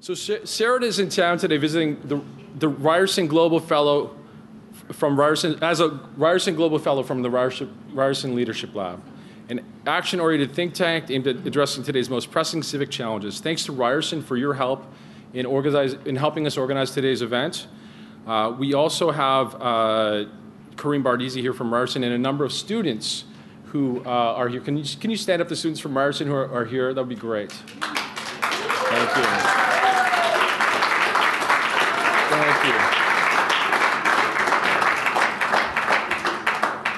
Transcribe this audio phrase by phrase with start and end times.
[0.00, 2.20] So Sarah is in town today visiting the,
[2.58, 4.14] the Ryerson Global Fellow
[4.92, 9.02] from Ryerson, as a Ryerson Global Fellow from the Ryerson, Ryerson Leadership Lab,
[9.48, 13.40] an action-oriented think tank aimed at addressing today's most pressing civic challenges.
[13.40, 14.84] Thanks to Ryerson for your help
[15.32, 17.66] in, organize, in helping us organize today's event.
[18.26, 20.26] Uh, we also have uh,
[20.76, 23.24] Kareem Bardisi here from Ryerson and a number of students
[23.66, 24.60] who uh, are here.
[24.60, 26.94] Can you, can you stand up the students from Ryerson who are, are here?
[26.94, 27.50] That would be great.
[27.50, 29.24] Thank you.
[32.28, 32.96] Thank you.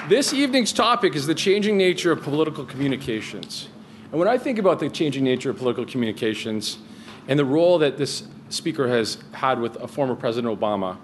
[0.09, 3.69] This evening's topic is the changing nature of political communications.
[4.09, 6.79] And when I think about the changing nature of political communications
[7.27, 10.97] and the role that this speaker has had with a former President Obama,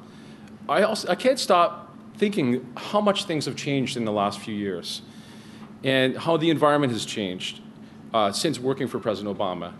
[0.68, 4.56] I, also, I can't stop thinking how much things have changed in the last few
[4.56, 5.04] years
[5.84, 7.62] and how the environment has changed
[8.12, 9.74] uh, since working for President Obama.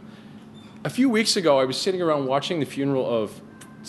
[0.84, 3.42] A few weeks ago, I was sitting around watching the funeral of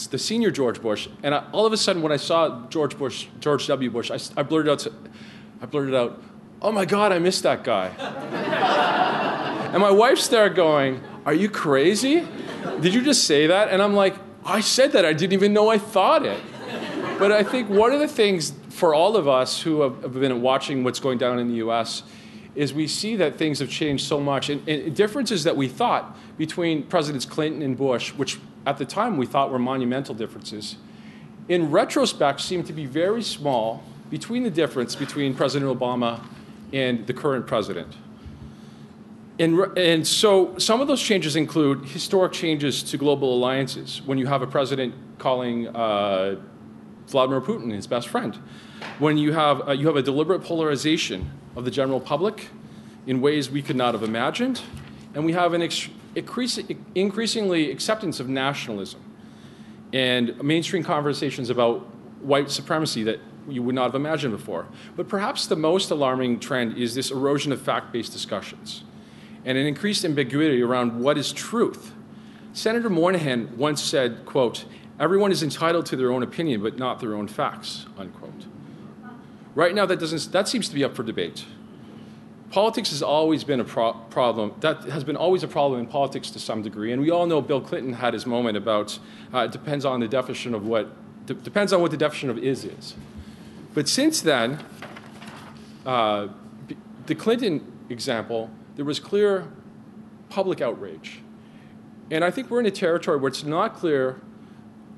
[0.05, 3.29] the senior George Bush, and I, all of a sudden, when I saw George Bush,
[3.41, 3.91] George W.
[3.91, 4.87] Bush, I, I blurted out,
[5.63, 6.23] I blurted out,
[6.61, 7.89] "Oh my God, I missed that guy."
[9.73, 12.27] and my wife's there going, "Are you crazy?
[12.81, 15.07] Did you just say that?" And I'm like, "I said that.
[15.07, 16.41] I didn't even know I thought it."
[17.19, 20.85] but I think one of the things for all of us who have been watching
[20.85, 22.03] what's going down in the U.S.
[22.55, 26.17] is we see that things have changed so much, and, and differences that we thought
[26.37, 30.77] between Presidents Clinton and Bush, which at the time we thought were monumental differences,
[31.49, 36.21] in retrospect seem to be very small between the difference between President Obama
[36.73, 37.95] and the current president.
[39.39, 44.27] And, and, so some of those changes include historic changes to global alliances when you
[44.27, 46.37] have a president calling uh,
[47.09, 48.35] Vladimir Putin his best friend.
[48.99, 52.49] When you have, uh, you have a deliberate polarization of the general public
[53.07, 54.63] in ways we could not have imagined,
[55.15, 55.63] and we have an
[56.17, 59.01] increasingly acceptance of nationalism
[59.93, 61.81] and mainstream conversations about
[62.23, 64.67] white supremacy that you would not have imagined before.
[64.97, 68.85] But perhaps the most alarming trend is this erosion of fact based discussions
[69.45, 71.93] and an increased ambiguity around what is truth.
[72.53, 74.65] Senator Moynihan once said, quote,
[74.99, 78.47] Everyone is entitled to their own opinion, but not their own facts, unquote.
[79.55, 81.45] Right now, that, doesn't, that seems to be up for debate.
[82.51, 84.55] Politics has always been a pro- problem.
[84.61, 86.93] That has been always a problem in politics to some degree.
[86.93, 88.99] And we all know Bill Clinton had his moment about
[89.35, 90.89] uh, it depends on the definition of what
[91.27, 92.95] depends on what the definition of is is.
[93.75, 94.65] But since then,
[95.85, 96.29] uh,
[97.07, 99.49] the Clinton example, there was clear
[100.29, 101.21] public outrage.
[102.11, 104.21] And I think we're in a territory where it's not clear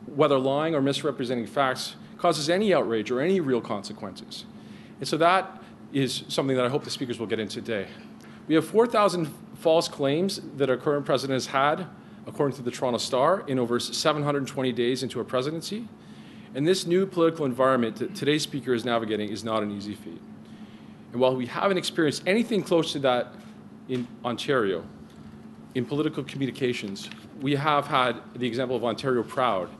[0.06, 4.44] whether lying or misrepresenting facts causes any outrage or any real consequences.
[4.98, 7.86] And so that is something that I hope the speakers will get into today.
[8.46, 9.26] We have 4,000
[9.56, 11.86] false claims that our current president has had,
[12.26, 15.88] according to the Toronto Star, in over 720 days into a presidency.
[16.54, 20.20] And this new political environment that today's speaker is navigating is not an easy feat.
[21.12, 23.34] And while we haven't experienced anything close to that
[23.88, 24.84] in Ontario,
[25.74, 27.08] in political communications,
[27.40, 29.70] we have had the example of Ontario Proud,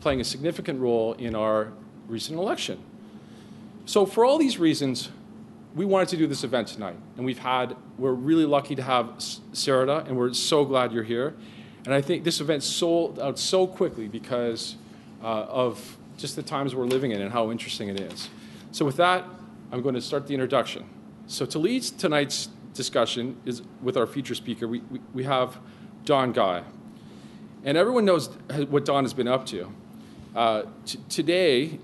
[0.00, 1.72] playing a significant role in our
[2.06, 2.78] recent election.
[3.84, 5.10] So, for all these reasons,
[5.76, 7.76] we wanted to do this event tonight, and we've had.
[7.98, 9.06] We're really lucky to have
[9.52, 11.34] Sarada, and we're so glad you're here.
[11.84, 14.76] And I think this event sold out so quickly because
[15.22, 18.30] uh, of just the times we're living in and how interesting it is.
[18.72, 19.24] So, with that,
[19.70, 20.84] I'm going to start the introduction.
[21.26, 24.66] So, to lead tonight's discussion is with our feature speaker.
[24.66, 25.58] We, we, we have
[26.06, 26.62] Don Guy,
[27.64, 28.28] and everyone knows
[28.70, 29.70] what Don has been up to.
[30.34, 31.78] Uh, t- today,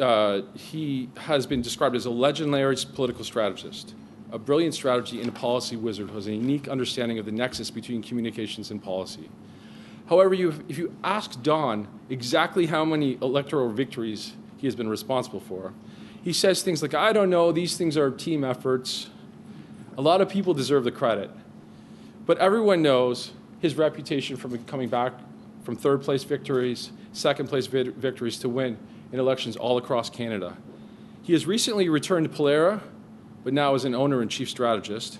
[0.00, 3.94] uh, he has been described as a legendary political strategist,
[4.32, 7.70] a brilliant strategy and a policy wizard who has a unique understanding of the nexus
[7.70, 9.28] between communications and policy.
[10.08, 15.40] However, you, if you ask Don exactly how many electoral victories he has been responsible
[15.40, 15.72] for,
[16.22, 19.10] he says things like, I don't know, these things are team efforts.
[19.96, 21.30] A lot of people deserve the credit.
[22.24, 25.12] But everyone knows his reputation from coming back
[25.62, 28.76] from third place victories second place victories to win
[29.12, 30.56] in elections all across Canada.
[31.22, 32.80] He has recently returned to Pollara,
[33.44, 35.18] but now is an owner and chief strategist.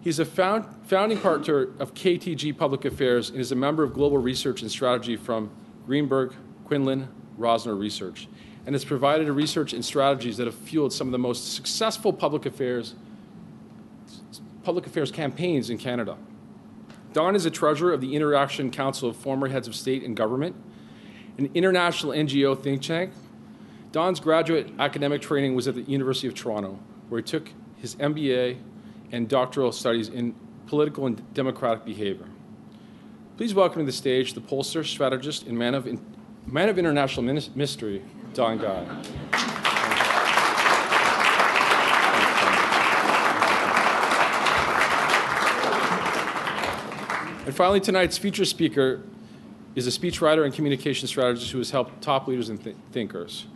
[0.00, 4.18] He's a found, founding partner of KTG Public Affairs and is a member of global
[4.18, 5.50] research and strategy from
[5.86, 6.34] Greenberg,
[6.66, 7.08] Quinlan,
[7.38, 8.28] Rosner Research,
[8.66, 12.46] and has provided research and strategies that have fueled some of the most successful public
[12.46, 12.94] affairs
[14.62, 16.16] public affairs campaigns in Canada.
[17.12, 20.56] Don is a treasurer of the Interaction Council of Former Heads of State and Government
[21.38, 23.12] an international NGO think tank.
[23.92, 26.78] Don's graduate academic training was at the University of Toronto,
[27.08, 28.58] where he took his MBA
[29.12, 30.34] and doctoral studies in
[30.66, 32.26] political and democratic behavior.
[33.36, 36.00] Please welcome to the stage the pollster, strategist, and man of, in,
[36.46, 37.22] man of international
[37.54, 38.02] mystery,
[38.32, 38.84] Don Guy.
[47.46, 49.02] And finally, tonight's feature speaker
[49.74, 53.46] is a speechwriter and communication strategist who has helped top leaders and th- thinkers.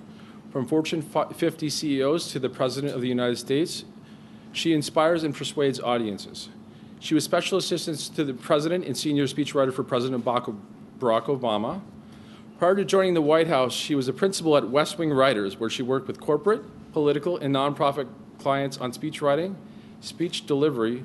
[0.51, 3.85] From Fortune 50 CEOs to the President of the United States,
[4.53, 6.49] she inspires and persuades audiences.
[7.01, 10.57] She was special assistant to the President and senior speechwriter for President Barack
[10.99, 11.81] Obama.
[12.59, 15.71] Prior to joining the White House, she was a principal at West Wing Writers, where
[15.71, 16.63] she worked with corporate,
[16.93, 18.09] political, and nonprofit
[18.41, 19.57] clients on speech writing,
[20.01, 21.05] speech delivery,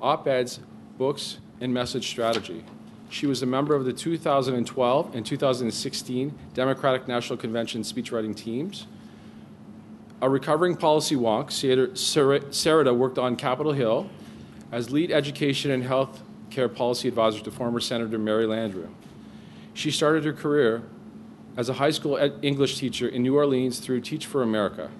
[0.00, 0.60] op eds,
[0.98, 2.64] books, and message strategy.
[3.12, 8.86] She was a member of the 2012 and 2016 Democratic National Convention speechwriting teams.
[10.22, 14.08] A recovering policy wonk, Sarada worked on Capitol Hill
[14.72, 18.88] as lead education and health care policy advisor to former Senator Mary Landrieu.
[19.74, 20.82] She started her career
[21.54, 24.90] as a high school English teacher in New Orleans through Teach for America.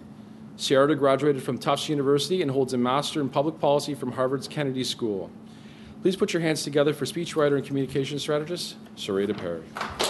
[0.58, 4.84] Sarada graduated from Tufts University and holds a master in public policy from Harvard's Kennedy
[4.84, 5.30] School.
[6.02, 9.62] Please put your hands together for speechwriter and communication strategist, Sarada Peri.
[9.72, 10.00] Thank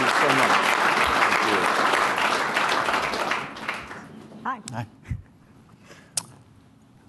[0.00, 0.74] you so much.
[4.42, 4.60] Hi.
[4.72, 4.86] Hi.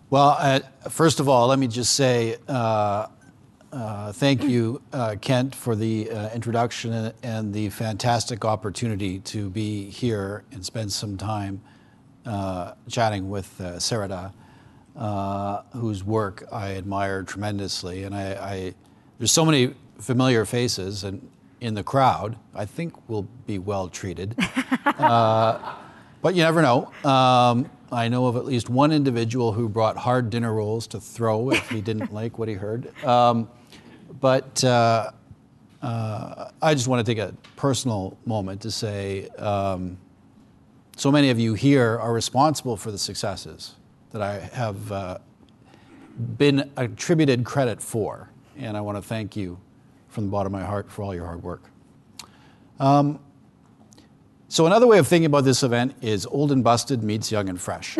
[0.09, 0.59] Well, uh,
[0.89, 3.07] first of all, let me just say uh,
[3.71, 9.89] uh, thank you, uh, Kent, for the uh, introduction and the fantastic opportunity to be
[9.89, 11.61] here and spend some time
[12.25, 14.33] uh, chatting with Sarita
[14.95, 18.03] uh, whose work I admire tremendously.
[18.03, 18.73] And I, I,
[19.17, 21.29] there's so many familiar faces and
[21.61, 22.37] in the crowd.
[22.53, 24.35] I think we'll be well treated.
[24.85, 25.75] uh,
[26.21, 26.91] but you never know.
[27.03, 31.51] Um, I know of at least one individual who brought hard dinner rolls to throw
[31.51, 32.93] if he didn't like what he heard.
[33.03, 33.49] Um,
[34.19, 35.11] but uh,
[35.81, 39.97] uh, I just want to take a personal moment to say um,
[40.97, 43.75] so many of you here are responsible for the successes
[44.15, 45.17] that I have uh,
[46.37, 48.29] been attributed credit for.
[48.55, 49.59] And I want to thank you
[50.07, 51.63] from the bottom of my heart for all your hard work.
[52.79, 53.19] Um,
[54.47, 57.59] so, another way of thinking about this event is old and busted meets young and
[57.59, 57.97] fresh.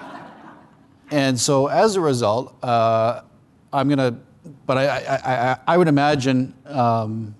[1.10, 3.20] and so, as a result, uh,
[3.74, 4.18] I'm going to,
[4.64, 7.34] but I, I, I, I, would imagine um,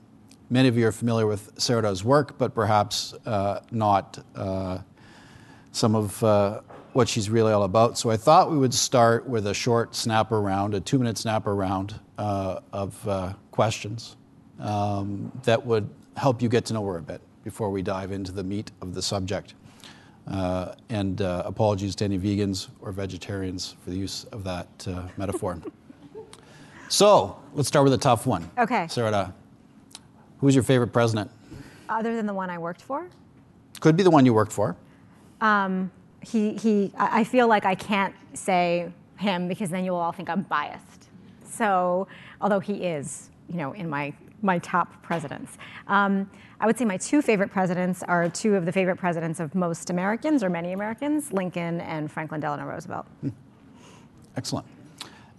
[0.50, 4.80] many of you are familiar with Sarada's work, but perhaps uh, not uh,
[5.72, 6.60] some of uh,
[6.92, 7.98] what she's really all about.
[7.98, 11.54] So I thought we would start with a short snapper round, a two minute snapper
[11.54, 14.16] round uh, of uh, questions
[14.58, 18.32] um, that would help you get to know her a bit before we dive into
[18.32, 19.54] the meat of the subject.
[20.30, 25.02] Uh, and uh, apologies to any vegans or vegetarians for the use of that uh,
[25.16, 25.58] metaphor.
[26.88, 28.48] so let's start with a tough one.
[28.58, 28.84] Okay.
[28.84, 29.32] Sarada,
[30.38, 31.30] who's your favorite president?
[31.88, 33.08] Other than the one I worked for?
[33.80, 34.76] Could be the one you worked for.
[35.40, 35.90] Um,
[36.22, 40.42] he, he, I feel like I can't say him because then you'll all think I'm
[40.42, 41.08] biased.
[41.44, 42.08] So,
[42.40, 44.12] although he is, you know, in my,
[44.42, 45.58] my top presidents.
[45.88, 46.30] Um,
[46.60, 49.88] I would say my two favorite presidents are two of the favorite presidents of most
[49.88, 53.06] Americans or many Americans, Lincoln and Franklin Delano Roosevelt.
[53.22, 53.30] Hmm.
[54.36, 54.66] Excellent.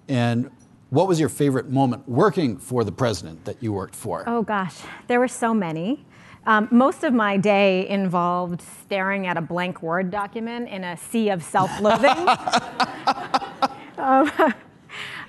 [0.07, 0.49] And
[0.89, 4.23] what was your favorite moment working for the president that you worked for?
[4.27, 6.05] Oh gosh, there were so many.
[6.45, 11.29] Um, most of my day involved staring at a blank Word document in a sea
[11.29, 12.17] of self loathing.
[13.97, 14.31] um,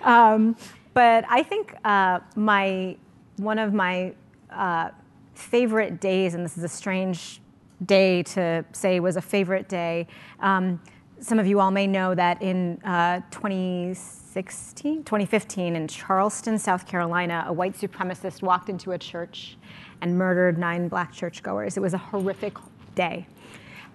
[0.03, 0.57] um,
[0.95, 2.97] but I think uh, my,
[3.37, 4.15] one of my
[4.51, 4.91] uh,
[5.35, 7.41] favorite days, and this is a strange
[7.85, 10.07] day to say was a favorite day,
[10.41, 10.81] um,
[11.21, 17.45] some of you all may know that in uh, 2016, 2015, in Charleston, South Carolina,
[17.47, 19.57] a white supremacist walked into a church
[20.03, 21.77] and murdered nine black churchgoers.
[21.77, 22.55] It was a horrific
[22.95, 23.27] day.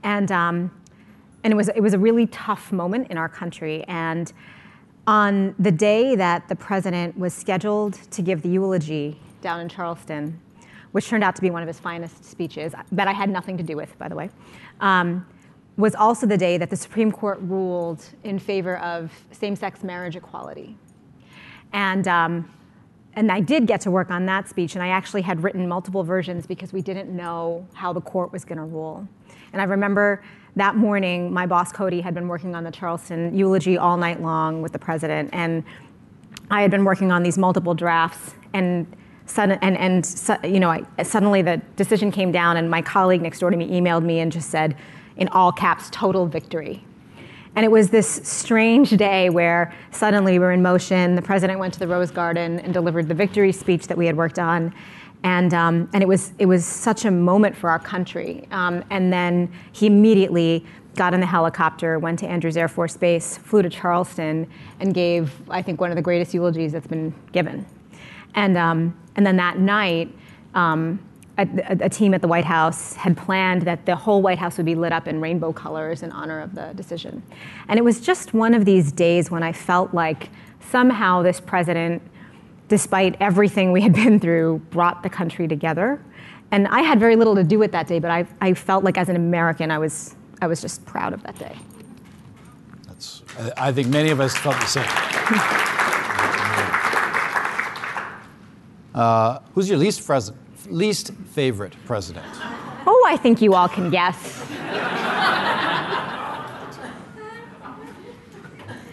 [0.03, 0.71] And, um,
[1.43, 3.83] and it, was, it was a really tough moment in our country.
[3.87, 4.31] And
[5.05, 10.39] on the day that the president was scheduled to give the eulogy down in Charleston,
[10.93, 13.63] which turned out to be one of his finest speeches, that I had nothing to
[13.63, 14.29] do with, by the way,
[14.79, 15.25] um,
[15.75, 20.15] was also the day that the Supreme Court ruled in favor of same sex marriage
[20.15, 20.75] equality.
[21.73, 22.49] And um,
[23.17, 26.03] and I did get to work on that speech, and I actually had written multiple
[26.03, 29.07] versions because we didn't know how the court was going to rule.
[29.53, 30.21] And I remember
[30.55, 34.62] that morning, my boss Cody had been working on the Charleston eulogy all night long
[34.62, 35.63] with the president, and
[36.51, 38.86] I had been working on these multiple drafts, and
[39.25, 43.39] sudden, and, and you know, I, suddenly the decision came down, and my colleague next
[43.39, 44.77] door to me emailed me and just said,
[45.15, 46.86] in all caps, total victory.
[47.57, 51.15] And it was this strange day where suddenly we were in motion.
[51.15, 54.15] The president went to the Rose Garden and delivered the victory speech that we had
[54.15, 54.71] worked on.
[55.23, 58.47] And, um, and it, was, it was such a moment for our country.
[58.51, 63.39] Um, and then he immediately got in the helicopter, went to Andrews Air Force Base,
[63.39, 64.47] flew to Charleston,
[64.79, 67.65] and gave, I think, one of the greatest eulogies that's been given.
[68.35, 70.13] And, um, and then that night,
[70.53, 70.99] um,
[71.38, 74.65] a, a, team at the White House had planned that the whole White House would
[74.65, 77.22] be lit up in rainbow colors in honor of the decision.
[77.67, 80.29] And it was just one of these days when I felt like
[80.72, 82.01] somehow this president,
[82.70, 86.01] despite everything we had been through, brought the country together.
[86.50, 88.98] And I had very little to do with that day, but I, I felt like
[88.98, 91.56] as an American, I was, I was just proud of that day.
[92.88, 93.22] That's,
[93.58, 94.86] I think many of us felt the same.
[98.96, 100.47] uh, who's your least president?
[100.69, 102.25] Least favorite president?
[102.86, 104.43] Oh, I think you all can guess.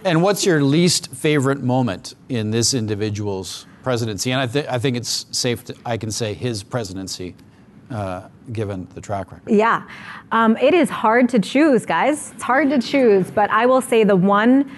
[0.04, 4.32] and what's your least favorite moment in this individual's presidency?
[4.32, 7.34] And I, th- I think it's safe to, I can say his presidency,
[7.90, 9.50] uh, given the track record.
[9.50, 9.88] Yeah.
[10.32, 12.32] Um, it is hard to choose, guys.
[12.32, 14.70] It's hard to choose, but I will say the one.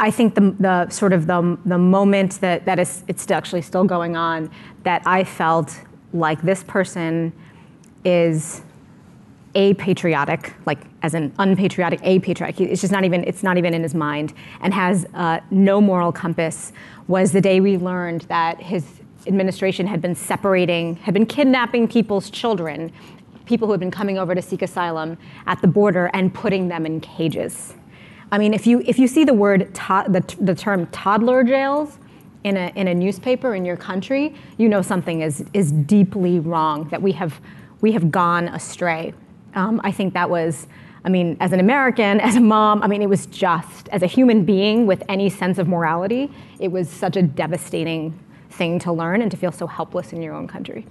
[0.00, 3.84] I think the, the sort of the, the moment that, that is it's actually still
[3.84, 4.50] going on
[4.82, 5.78] that I felt
[6.14, 7.32] like this person
[8.04, 8.62] is
[9.54, 12.60] a patriotic, like as an unpatriotic, a patriotic.
[12.60, 13.24] It's just not even.
[13.24, 16.72] It's not even in his mind, and has uh, no moral compass.
[17.06, 18.84] Was the day we learned that his
[19.26, 22.92] administration had been separating, had been kidnapping people's children,
[23.46, 26.86] people who had been coming over to seek asylum at the border, and putting them
[26.86, 27.74] in cages.
[28.32, 31.98] I mean, if you if you see the word to, the, the term toddler jails,
[32.44, 36.88] in a, in a newspaper in your country, you know something is, is deeply wrong,
[36.90, 37.40] that we have,
[37.80, 39.14] we have gone astray.
[39.54, 40.66] Um, I think that was,
[41.04, 44.06] I mean, as an American, as a mom, I mean, it was just, as a
[44.06, 48.18] human being with any sense of morality, it was such a devastating
[48.50, 50.86] thing to learn and to feel so helpless in your own country.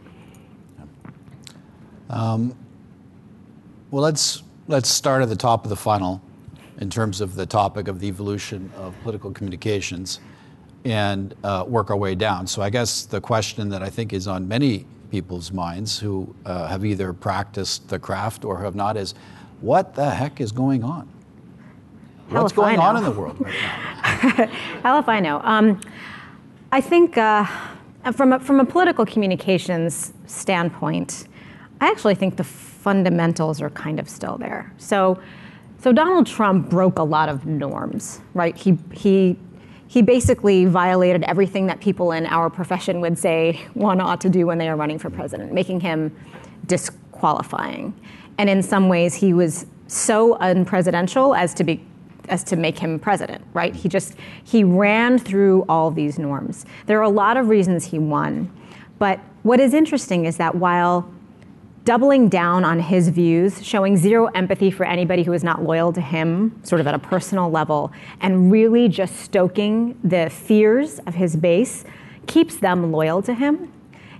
[2.09, 2.55] Um,
[3.91, 6.21] well, let's, let's start at the top of the funnel
[6.79, 10.19] in terms of the topic of the evolution of political communications
[10.85, 12.47] and uh, work our way down.
[12.47, 16.67] So I guess the question that I think is on many people's minds who uh,
[16.67, 19.13] have either practiced the craft or have not is,
[19.61, 21.07] what the heck is going on?
[22.29, 24.47] Hell What's going on in the world right now?
[24.81, 25.39] Hell if I know.
[25.43, 25.79] Um,
[26.71, 27.45] I think uh,
[28.13, 31.27] from, a, from a political communications standpoint,
[31.79, 34.73] I actually think the fundamentals are kind of still there.
[34.77, 35.21] So,
[35.79, 38.57] so Donald Trump broke a lot of norms, right?
[38.57, 39.37] He, he
[39.93, 44.47] he basically violated everything that people in our profession would say one ought to do
[44.47, 46.11] when they are running for president, making him
[46.65, 47.93] disqualifying.
[48.39, 51.85] And in some ways, he was so unpresidential as to be
[52.27, 53.75] as to make him president, right?
[53.75, 56.65] He just he ran through all these norms.
[56.87, 58.51] There are a lot of reasons he won.
[58.97, 61.07] But what is interesting is that while
[61.83, 66.01] doubling down on his views, showing zero empathy for anybody who is not loyal to
[66.01, 71.35] him, sort of at a personal level, and really just stoking the fears of his
[71.35, 71.83] base
[72.25, 73.71] keeps them loyal to him.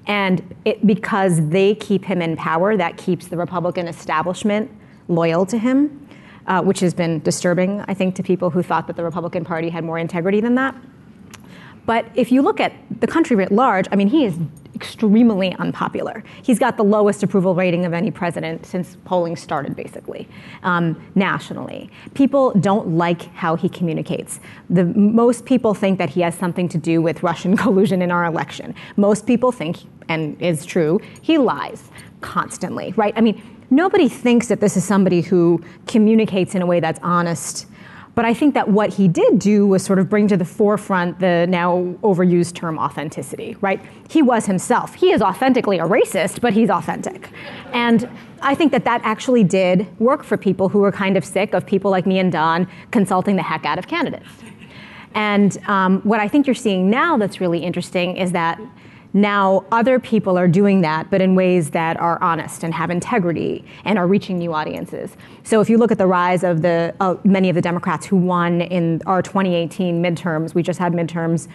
[0.05, 4.70] And it, because they keep him in power, that keeps the Republican establishment
[5.08, 6.08] loyal to him,
[6.48, 9.70] uh, which has been disturbing, I think, to people who thought that the Republican Party
[9.70, 10.75] had more integrity than that.
[11.86, 14.38] But if you look at the country writ large, I mean, he is
[14.75, 16.24] extremely unpopular.
[16.42, 20.27] He's got the lowest approval rating of any president since polling started, basically,
[20.63, 21.89] um, nationally.
[22.13, 24.39] People don't like how he communicates.
[24.70, 28.25] The, most people think that he has something to do with Russian collusion in our
[28.25, 28.74] election.
[28.98, 29.77] Most people think,
[30.10, 31.89] and is true, he lies
[32.22, 33.13] constantly, right?
[33.15, 37.68] I mean, nobody thinks that this is somebody who communicates in a way that's honest
[38.15, 41.20] but I think that what he did do was sort of bring to the forefront
[41.20, 43.82] the now overused term authenticity, right?
[44.10, 44.93] He was himself.
[44.93, 47.29] He is authentically a racist, but he's authentic.
[47.72, 48.08] And
[48.41, 51.65] I think that that actually did work for people who were kind of sick of
[51.65, 54.29] people like me and Don consulting the heck out of candidates.
[55.15, 58.60] And um, what I think you're seeing now that's really interesting is that
[59.13, 63.63] now other people are doing that, but in ways that are honest and have integrity
[63.86, 65.15] and are reaching new audiences.
[65.43, 68.15] So if you look at the rise of the uh, many of the Democrats who
[68.15, 71.48] won in our 2018 midterms, we just had midterms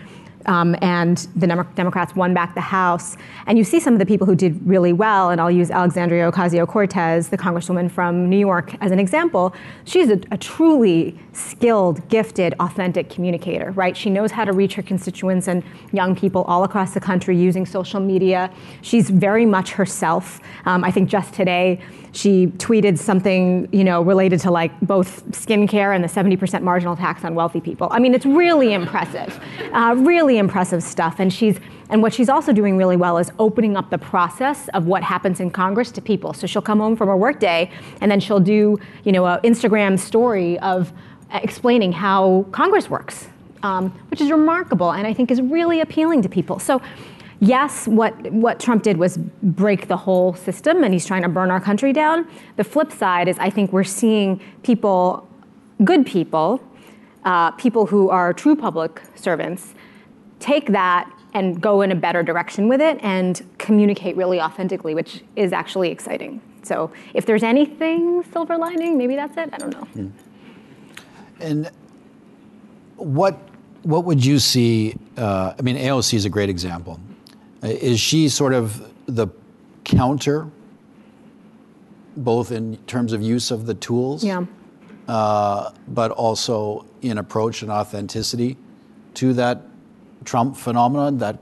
[0.46, 3.16] um, and the Democrats won back the House.
[3.46, 6.30] And you see some of the people who did really well, and I'll use Alexandria
[6.30, 9.54] Ocasio Cortez, the congresswoman from New York, as an example.
[9.84, 13.96] She's a, a, truly skilled, gifted, authentic communicator, right?
[13.96, 17.66] She knows how to reach her constituents and young people all across the country using
[17.66, 18.50] social media.
[18.82, 20.40] She's very much herself.
[20.64, 21.80] Um, I think just today,
[22.18, 27.24] she tweeted something, you know, related to like both skincare and the 70% marginal tax
[27.24, 27.86] on wealthy people.
[27.92, 29.40] I mean, it's really impressive,
[29.72, 31.20] uh, really impressive stuff.
[31.20, 31.60] And she's
[31.90, 35.38] and what she's also doing really well is opening up the process of what happens
[35.38, 36.34] in Congress to people.
[36.34, 37.70] So she'll come home from her workday
[38.00, 40.92] and then she'll do, you know, an Instagram story of
[41.32, 43.28] explaining how Congress works,
[43.62, 46.58] um, which is remarkable and I think is really appealing to people.
[46.58, 46.82] So
[47.40, 51.50] yes, what, what Trump did was break the whole system and he's trying to burn
[51.50, 52.26] our country down.
[52.56, 55.28] The flip side is I think we're seeing people,
[55.84, 56.62] good people,
[57.24, 59.74] uh, people who are true public servants,
[60.40, 65.22] take that and go in a better direction with it and communicate really authentically, which
[65.36, 66.40] is actually exciting.
[66.62, 69.50] So if there's anything silver lining, maybe that's it.
[69.52, 69.88] I don't know.
[69.94, 70.12] Mm.
[71.40, 71.70] And
[72.96, 73.38] what
[73.82, 74.96] what would you see?
[75.16, 77.00] Uh, I mean, AOC is a great example.
[77.62, 79.28] Is she sort of the
[79.84, 80.48] counter,
[82.16, 84.44] both in terms of use of the tools, yeah.
[85.08, 88.56] uh, but also in approach and authenticity
[89.14, 89.62] to that
[90.24, 91.38] Trump phenomenon, that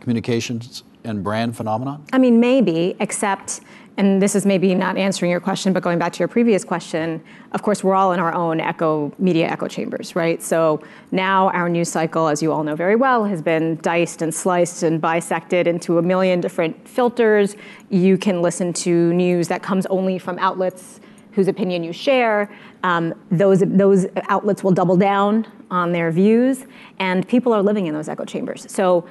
[0.00, 2.04] communications and brand phenomenon?
[2.12, 3.60] I mean, maybe, except
[3.98, 7.22] and this is maybe not answering your question, but going back to your previous question,
[7.52, 10.42] of course, we're all in our own echo media echo chambers, right?
[10.42, 14.34] So now our news cycle, as you all know very well, has been diced and
[14.34, 17.56] sliced and bisected into a million different filters.
[17.90, 21.00] You can listen to news that comes only from outlets
[21.32, 22.50] whose opinion you share.
[22.84, 26.66] Um, those, those outlets will double down on their views,
[26.98, 28.70] and people are living in those echo chambers.
[28.70, 29.06] So,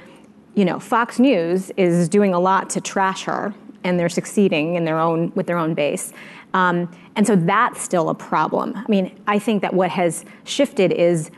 [0.53, 4.85] you know, Fox News is doing a lot to trash her and they're succeeding in
[4.85, 6.13] their own with their own base.
[6.53, 8.75] Um, and so that's still a problem.
[8.75, 11.31] I mean, I think that what has shifted is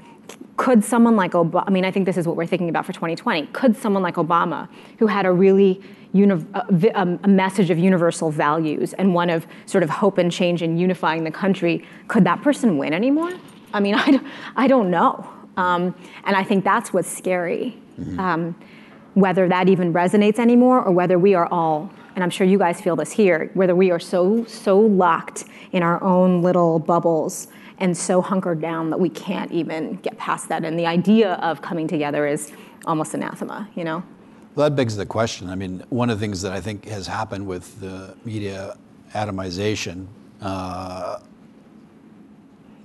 [0.56, 2.94] could someone like Obama, I mean, I think this is what we're thinking about for
[2.94, 3.48] 2020.
[3.48, 4.70] Could someone like Obama,
[5.00, 5.82] who had a really
[6.14, 10.62] uni- a, a message of universal values and one of sort of hope and change
[10.62, 13.34] and unifying the country, could that person win anymore?
[13.74, 14.20] I mean, I,
[14.56, 15.28] I don't know.
[15.58, 17.78] Um, and I think that's what's scary.
[18.00, 18.20] Mm-hmm.
[18.20, 18.56] Um,
[19.14, 22.80] whether that even resonates anymore or whether we are all and I'm sure you guys
[22.80, 27.48] feel this here, whether we are so, so locked in our own little bubbles
[27.80, 30.64] and so hunkered down that we can't even get past that.
[30.64, 32.52] And the idea of coming together is
[32.86, 34.04] almost anathema, you know?
[34.56, 35.50] Well, that begs the question.
[35.50, 38.78] I mean, one of the things that I think has happened with the media
[39.16, 40.06] atomization
[40.42, 41.20] uh,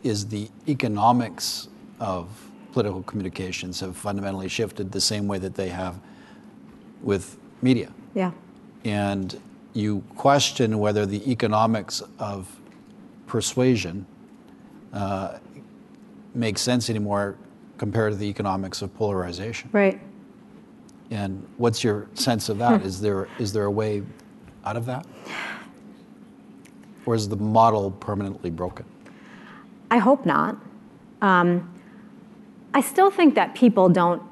[0.03, 1.69] is the economics
[2.01, 2.29] of
[2.73, 6.01] political communications have fundamentally shifted the same way that they have
[7.03, 7.93] with media.
[8.15, 8.31] Yeah
[8.85, 9.41] and
[9.75, 12.59] you question whether the economics of
[13.27, 14.07] persuasion
[14.93, 15.39] uh,
[16.35, 17.37] makes sense anymore
[17.77, 19.71] compared to the economics of polarization.
[19.73, 20.01] Right.
[21.11, 22.81] And what's your sense of that?
[22.81, 22.87] Hmm.
[22.87, 24.03] Is there is there a way
[24.65, 25.07] out of that?
[27.07, 28.85] Or is the model permanently broken?
[29.91, 30.59] I hope not.
[31.23, 31.73] Um,
[32.75, 34.23] I still think that people don't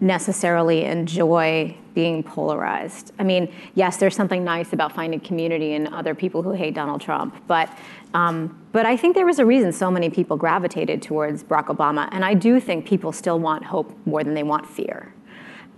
[0.00, 3.12] necessarily enjoy being polarized.
[3.18, 7.00] I mean, yes, there's something nice about finding community in other people who hate Donald
[7.00, 7.70] Trump, but
[8.12, 8.36] um,
[8.72, 12.22] but I think there was a reason so many people gravitated towards Barack Obama, and
[12.22, 15.12] I do think people still want hope more than they want fear.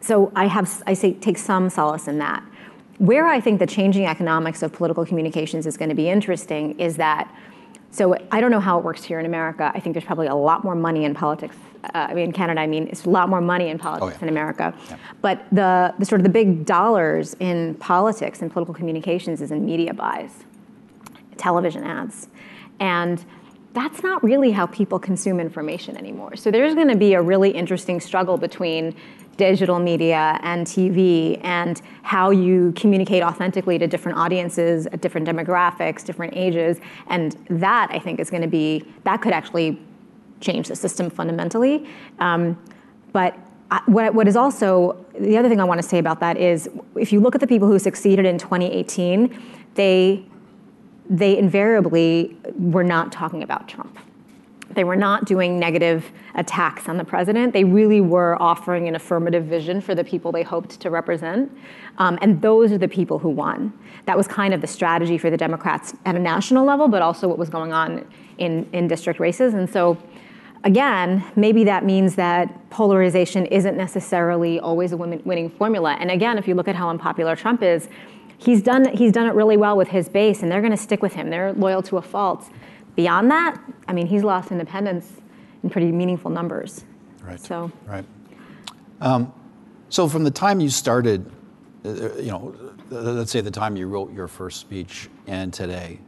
[0.00, 2.42] So I have I say take some solace in that.
[2.98, 6.96] Where I think the changing economics of political communications is going to be interesting is
[6.96, 7.32] that.
[7.90, 9.72] So I don't know how it works here in America.
[9.74, 12.60] I think there's probably a lot more money in politics uh, I mean, in Canada,
[12.60, 14.22] I mean, it's a lot more money in politics oh, yeah.
[14.24, 14.74] in America.
[14.88, 14.96] Yeah.
[15.20, 19.64] But the, the sort of the big dollars in politics and political communications is in
[19.64, 20.44] media buys,
[21.36, 22.28] television ads.
[22.80, 23.24] And
[23.74, 26.36] that's not really how people consume information anymore.
[26.36, 28.94] So there's going to be a really interesting struggle between
[29.38, 36.04] digital media and TV and how you communicate authentically to different audiences at different demographics,
[36.04, 36.80] different ages.
[37.06, 39.80] And that I think is going to be, that could actually
[40.40, 41.88] change the system fundamentally.
[42.18, 42.60] Um,
[43.12, 43.38] but
[43.70, 46.68] I, what, what is also the other thing I want to say about that is
[46.96, 49.40] if you look at the people who succeeded in 2018,
[49.74, 50.24] they
[51.10, 53.98] they invariably were not talking about Trump.
[54.78, 57.52] They were not doing negative attacks on the president.
[57.52, 61.50] They really were offering an affirmative vision for the people they hoped to represent.
[61.98, 63.72] Um, and those are the people who won.
[64.04, 67.26] That was kind of the strategy for the Democrats at a national level, but also
[67.26, 68.06] what was going on
[68.38, 69.52] in, in district races.
[69.52, 69.98] And so
[70.62, 75.96] again, maybe that means that polarization isn't necessarily always a winning formula.
[75.98, 77.88] And again, if you look at how unpopular Trump is,
[78.38, 81.02] he's done, he's done it really well with his base, and they're going to stick
[81.02, 81.30] with him.
[81.30, 82.48] They're loyal to a fault.
[82.98, 85.20] Beyond that, I mean, he's lost independence
[85.62, 86.84] in pretty meaningful numbers.
[87.22, 87.38] Right.
[87.38, 87.70] So.
[87.86, 88.04] Right.
[89.00, 89.32] Um,
[89.88, 91.30] so from the time you started,
[91.84, 92.52] uh, you know,
[92.90, 96.00] let's say the time you wrote your first speech and today,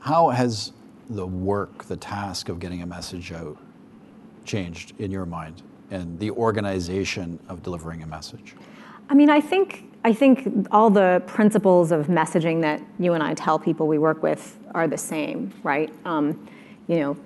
[0.00, 0.72] how has
[1.10, 3.56] the work, the task of getting a message out
[4.44, 8.56] changed in your mind and the organization of delivering a message?
[9.08, 13.34] I mean, I think I think all the principles of messaging that you and I
[13.34, 15.92] tell people we work with are the same, right?
[16.04, 16.48] Um,
[16.88, 17.16] you know,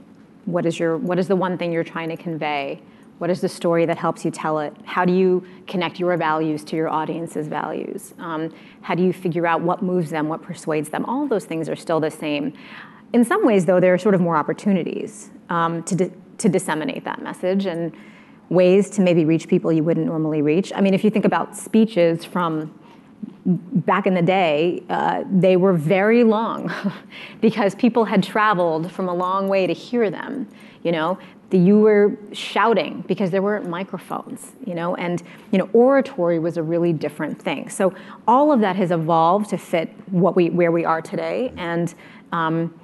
[0.44, 2.80] what is your what is the one thing you're trying to convey?
[3.18, 4.72] What is the story that helps you tell it?
[4.84, 8.14] How do you connect your values to your audience's values?
[8.18, 11.04] Um, how do you figure out what moves them, what persuades them?
[11.04, 12.52] All those things are still the same.
[13.12, 17.04] In some ways, though, there are sort of more opportunities um, to, di- to disseminate
[17.04, 17.92] that message and
[18.50, 20.72] ways to maybe reach people you wouldn't normally reach.
[20.74, 22.77] I mean, if you think about speeches from
[23.46, 26.72] back in the day, uh, they were very long
[27.40, 30.48] because people had traveled from a long way to hear them.
[30.82, 31.18] You know,
[31.50, 34.52] the, you were shouting because there weren't microphones.
[34.66, 37.68] You know, and you know, oratory was a really different thing.
[37.68, 37.94] So
[38.26, 41.94] all of that has evolved to fit what we where we are today, and.
[42.30, 42.77] Um,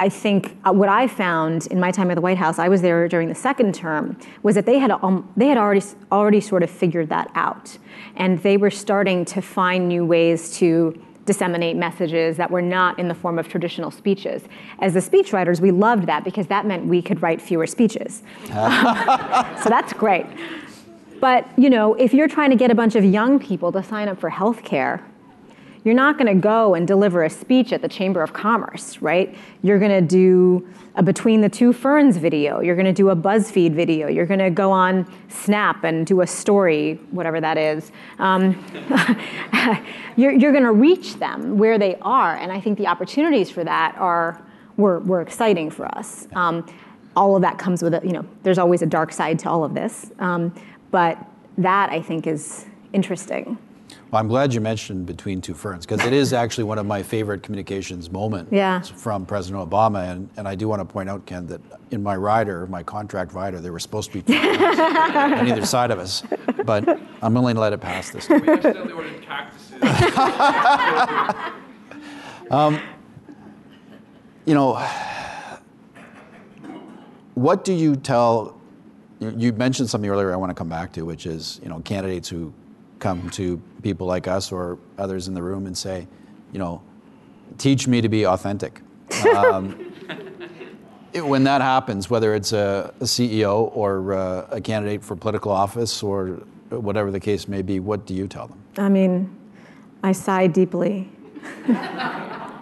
[0.00, 2.80] I think uh, what I found in my time at the White House, I was
[2.80, 6.62] there during the second term, was that they had um, they had already already sort
[6.62, 7.76] of figured that out,
[8.16, 13.08] and they were starting to find new ways to disseminate messages that were not in
[13.08, 14.42] the form of traditional speeches.
[14.78, 18.22] As the speechwriters, we loved that because that meant we could write fewer speeches.
[18.46, 20.24] so that's great.
[21.20, 24.08] But you know, if you're trying to get a bunch of young people to sign
[24.08, 25.02] up for healthcare,
[25.84, 29.36] you're not going to go and deliver a speech at the Chamber of Commerce, right?
[29.62, 32.60] You're going to do a Between the Two Ferns video.
[32.60, 34.08] You're going to do a BuzzFeed video.
[34.08, 37.92] You're going to go on Snap and do a story, whatever that is.
[38.18, 38.62] Um,
[40.16, 43.64] you're, you're going to reach them where they are, and I think the opportunities for
[43.64, 44.42] that are
[44.76, 46.26] were, were exciting for us.
[46.34, 46.66] Um,
[47.16, 48.04] all of that comes with it.
[48.04, 50.54] You know, there's always a dark side to all of this, um,
[50.90, 51.18] but
[51.58, 53.58] that I think is interesting.
[54.10, 57.00] Well, I'm glad you mentioned Between Two Ferns because it is actually one of my
[57.00, 58.80] favorite communications moments yeah.
[58.80, 60.10] from President Obama.
[60.10, 61.60] And, and I do want to point out, Ken, that
[61.92, 65.92] in my rider, my contract rider, there were supposed to be two on either side
[65.92, 66.24] of us.
[66.64, 66.88] But
[67.22, 68.40] I'm willing to let it pass this time.
[68.40, 69.80] We accidentally ordered cactuses.
[72.50, 72.80] um,
[74.44, 74.74] you know,
[77.34, 78.60] what do you tell?
[79.20, 82.28] You mentioned something earlier I want to come back to, which is, you know, candidates
[82.28, 82.52] who
[83.00, 86.06] come to people like us or others in the room and say,
[86.52, 86.82] you know,
[87.58, 88.80] teach me to be authentic.
[89.36, 89.92] Um,
[91.12, 95.50] it, when that happens, whether it's a, a CEO or uh, a candidate for political
[95.50, 98.62] office or whatever the case may be, what do you tell them?
[98.76, 99.34] I mean,
[100.02, 101.10] I sigh deeply.
[101.68, 102.54] uh,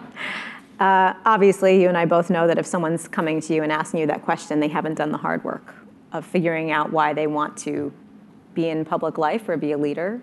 [0.79, 4.07] obviously, you and I both know that if someone's coming to you and asking you
[4.07, 5.75] that question, they haven't done the hard work
[6.11, 7.93] of figuring out why they want to
[8.59, 10.21] be in public life or be a leader.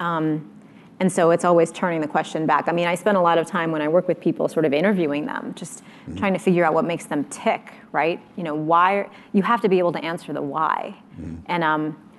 [0.00, 0.50] Um,
[0.98, 2.68] and so it's always turning the question back.
[2.68, 4.72] I mean, I spend a lot of time when I work with people sort of
[4.72, 6.16] interviewing them, just mm-hmm.
[6.16, 8.18] trying to figure out what makes them tick, right?
[8.36, 10.96] You know, why, you have to be able to answer the why.
[11.20, 11.36] Mm-hmm.
[11.46, 12.10] And um,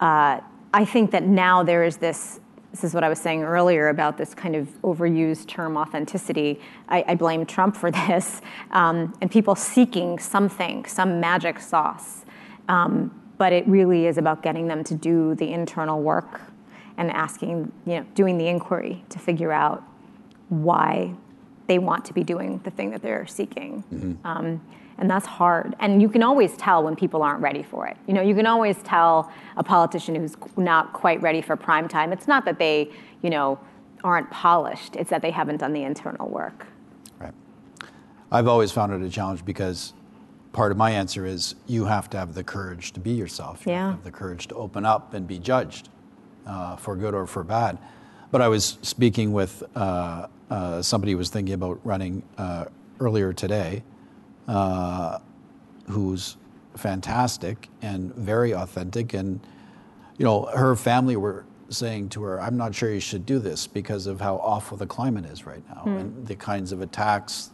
[0.00, 0.40] uh,
[0.72, 2.40] I think that now there is this,
[2.70, 6.60] this is what I was saying earlier about this kind of overused term authenticity.
[6.88, 8.40] I, I blame Trump for this,
[8.70, 12.24] um, and people seeking something, some magic sauce.
[12.68, 16.40] Um, but it really is about getting them to do the internal work
[16.96, 19.82] and asking, you know, doing the inquiry to figure out
[20.48, 21.12] why
[21.66, 23.82] they want to be doing the thing that they're seeking.
[23.92, 24.26] Mm-hmm.
[24.26, 24.60] Um,
[24.98, 25.74] and that's hard.
[25.80, 27.96] And you can always tell when people aren't ready for it.
[28.06, 32.12] You know, you can always tell a politician who's not quite ready for prime time.
[32.12, 32.90] It's not that they,
[33.22, 33.58] you know,
[34.04, 34.94] aren't polished.
[34.94, 36.66] It's that they haven't done the internal work.
[37.18, 37.32] Right.
[38.30, 39.94] I've always found it a challenge because
[40.54, 43.66] part of my answer is you have to have the courage to be yourself.
[43.66, 43.86] You yeah.
[43.86, 45.90] have, have the courage to open up and be judged
[46.46, 47.76] uh, for good or for bad.
[48.30, 52.66] But I was speaking with uh, uh, somebody who was thinking about running uh,
[53.00, 53.82] earlier today,
[54.48, 55.18] uh,
[55.88, 56.36] who's
[56.76, 59.12] fantastic and very authentic.
[59.12, 59.40] And,
[60.18, 63.66] you know, her family were saying to her, I'm not sure you should do this
[63.66, 66.00] because of how awful the climate is right now mm.
[66.00, 67.50] and the kinds of attacks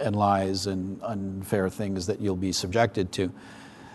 [0.00, 3.32] and lies and unfair things that you'll be subjected to.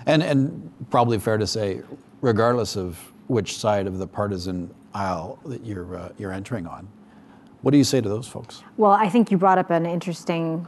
[0.06, 1.82] And, and probably fair to say,
[2.22, 6.88] regardless of which side of the partisan aisle that you're, uh, you're entering on.
[7.62, 8.64] What do you say to those folks?
[8.78, 10.68] Well, I think you brought up an interesting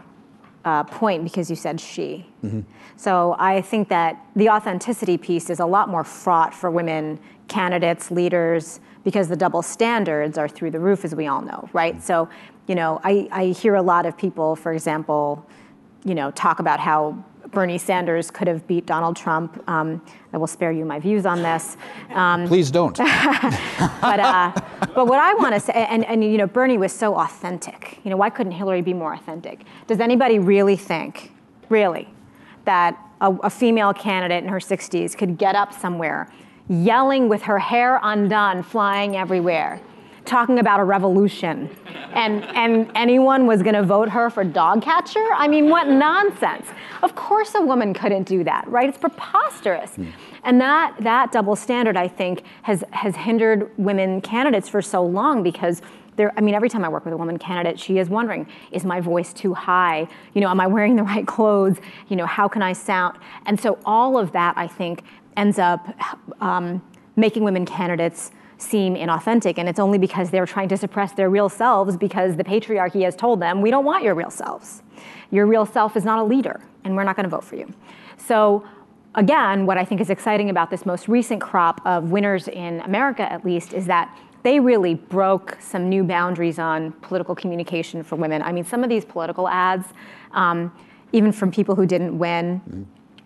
[0.65, 2.25] uh, point because you said she.
[2.97, 7.17] So I think that the authenticity piece is a lot more fraught for women
[7.47, 12.03] candidates, leaders, because the double standards are through the roof, as we all know, right?
[12.03, 12.27] So,
[12.69, 15.43] you know, I, I hear a lot of people, for example,
[16.05, 19.67] you know, talk about how Bernie Sanders could have beat Donald Trump.
[19.67, 21.77] Um, I will spare you my views on this.
[22.13, 22.95] Um, Please don't.
[22.97, 24.51] but, uh,
[24.93, 27.97] but what I want to say, and, and you know, Bernie was so authentic.
[28.03, 29.61] You know, why couldn't Hillary be more authentic?
[29.87, 31.31] Does anybody really think,
[31.69, 32.07] really,
[32.65, 36.31] that a, a female candidate in her 60s could get up somewhere
[36.69, 39.81] yelling with her hair undone, flying everywhere,
[40.25, 41.69] talking about a revolution,
[42.13, 45.25] and, and anyone was going to vote her for dog catcher?
[45.33, 46.67] I mean, what nonsense.
[47.01, 48.89] Of course a woman couldn't do that, right?
[48.89, 49.97] It's preposterous.
[50.43, 55.43] And that, that double standard, I think, has, has hindered women candidates for so long
[55.43, 55.81] because
[56.15, 58.83] there, I mean, every time I work with a woman candidate, she is wondering, is
[58.83, 60.05] my voice too high?
[60.33, 61.77] You know, am I wearing the right clothes?
[62.09, 63.17] You know, how can I sound?
[63.45, 65.03] And so all of that, I think,
[65.37, 65.87] ends up
[66.41, 66.81] um,
[67.15, 69.57] making women candidates seem inauthentic.
[69.57, 73.15] And it's only because they're trying to suppress their real selves because the patriarchy has
[73.15, 74.83] told them, we don't want your real selves.
[75.31, 77.71] Your real self is not a leader, and we're not going to vote for you.
[78.17, 78.67] So,
[79.15, 83.31] again, what I think is exciting about this most recent crop of winners in America,
[83.31, 88.41] at least, is that they really broke some new boundaries on political communication for women.
[88.41, 89.87] I mean, some of these political ads,
[90.31, 90.71] um,
[91.11, 92.83] even from people who didn't win, mm-hmm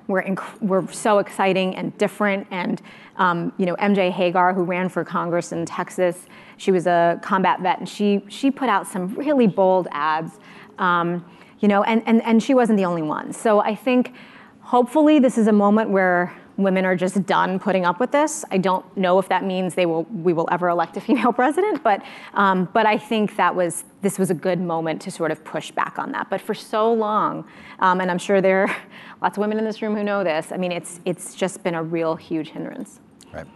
[0.08, 2.48] were, so exciting and different.
[2.52, 2.82] And
[3.18, 6.26] um, you know, MJ Hegar, who ran for Congress in Texas,
[6.58, 10.40] she was a combat vet, and she she put out some really bold ads.
[10.78, 11.26] Um,
[11.60, 13.32] you know, and, and and she wasn't the only one.
[13.32, 14.14] So I think,
[14.62, 18.46] hopefully, this is a moment where women are just done putting up with this.
[18.52, 21.84] I don't know if that means they will we will ever elect a female president,
[21.84, 25.44] but um, but I think that was this was a good moment to sort of
[25.44, 26.30] push back on that.
[26.30, 27.46] But for so long,
[27.80, 28.76] um, and I'm sure there are
[29.22, 30.52] lots of women in this room who know this.
[30.52, 33.00] I mean, it's it's just been a real huge hindrance.
[33.34, 33.48] Right.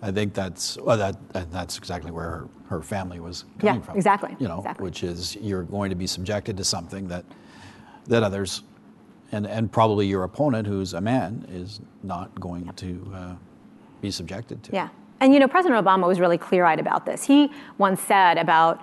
[0.00, 3.96] I think that's well, that that's exactly where her, her family was coming yeah, from.
[3.96, 4.36] exactly.
[4.38, 4.84] You know, exactly.
[4.84, 7.24] which is you're going to be subjected to something that
[8.06, 8.62] that others
[9.32, 13.34] and, and probably your opponent, who's a man, is not going to uh,
[14.00, 14.72] be subjected to.
[14.72, 14.88] Yeah.
[15.20, 17.24] And you know, President Obama was really clear eyed about this.
[17.24, 18.80] He once said about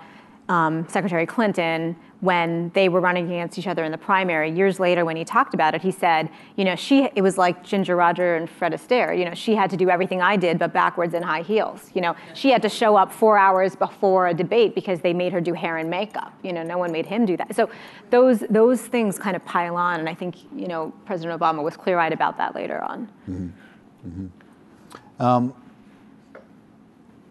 [0.48, 4.50] um, Secretary Clinton when they were running against each other in the primary.
[4.50, 7.62] Years later, when he talked about it, he said, you know, she it was like
[7.62, 9.16] Ginger Rogers and Fred Astaire.
[9.16, 11.90] You know, she had to do everything I did, but backwards in high heels.
[11.94, 15.32] You know, she had to show up four hours before a debate because they made
[15.32, 16.32] her do hair and makeup.
[16.42, 17.54] You know, no one made him do that.
[17.54, 17.68] So
[18.10, 21.76] those those things kind of pile on, and I think you know President Obama was
[21.76, 23.10] clear-eyed about that later on.
[23.28, 24.08] Mm-hmm.
[24.08, 25.22] Mm-hmm.
[25.22, 25.54] Um,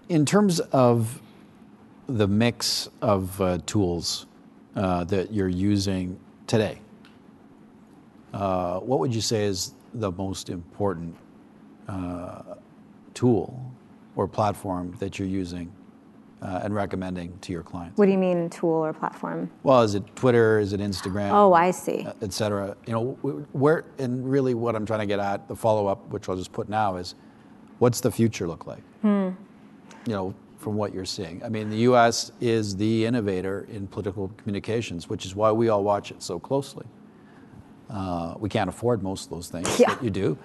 [0.09, 1.21] in terms of
[2.07, 4.27] the mix of uh, tools
[4.75, 6.79] uh, that you're using today,
[8.33, 11.15] uh, what would you say is the most important
[11.87, 12.41] uh,
[13.13, 13.71] tool
[14.15, 15.71] or platform that you're using
[16.41, 17.97] uh, and recommending to your clients?
[17.97, 19.49] What do you mean, tool or platform?
[19.63, 20.59] Well, is it Twitter?
[20.59, 21.31] Is it Instagram?
[21.31, 22.05] Oh, I see.
[22.05, 22.75] Uh, et cetera.
[22.85, 23.03] You know,
[23.53, 26.51] where and really what I'm trying to get at, the follow up, which I'll just
[26.51, 27.15] put now, is
[27.79, 28.83] what's the future look like?
[29.01, 29.29] Hmm.
[30.07, 30.35] You know,
[30.65, 31.43] from what you're seeing.
[31.43, 32.31] I mean, the U.S.
[32.41, 36.87] is the innovator in political communications, which is why we all watch it so closely.
[37.87, 39.93] Uh, we can't afford most of those things yeah.
[39.93, 40.35] that you do,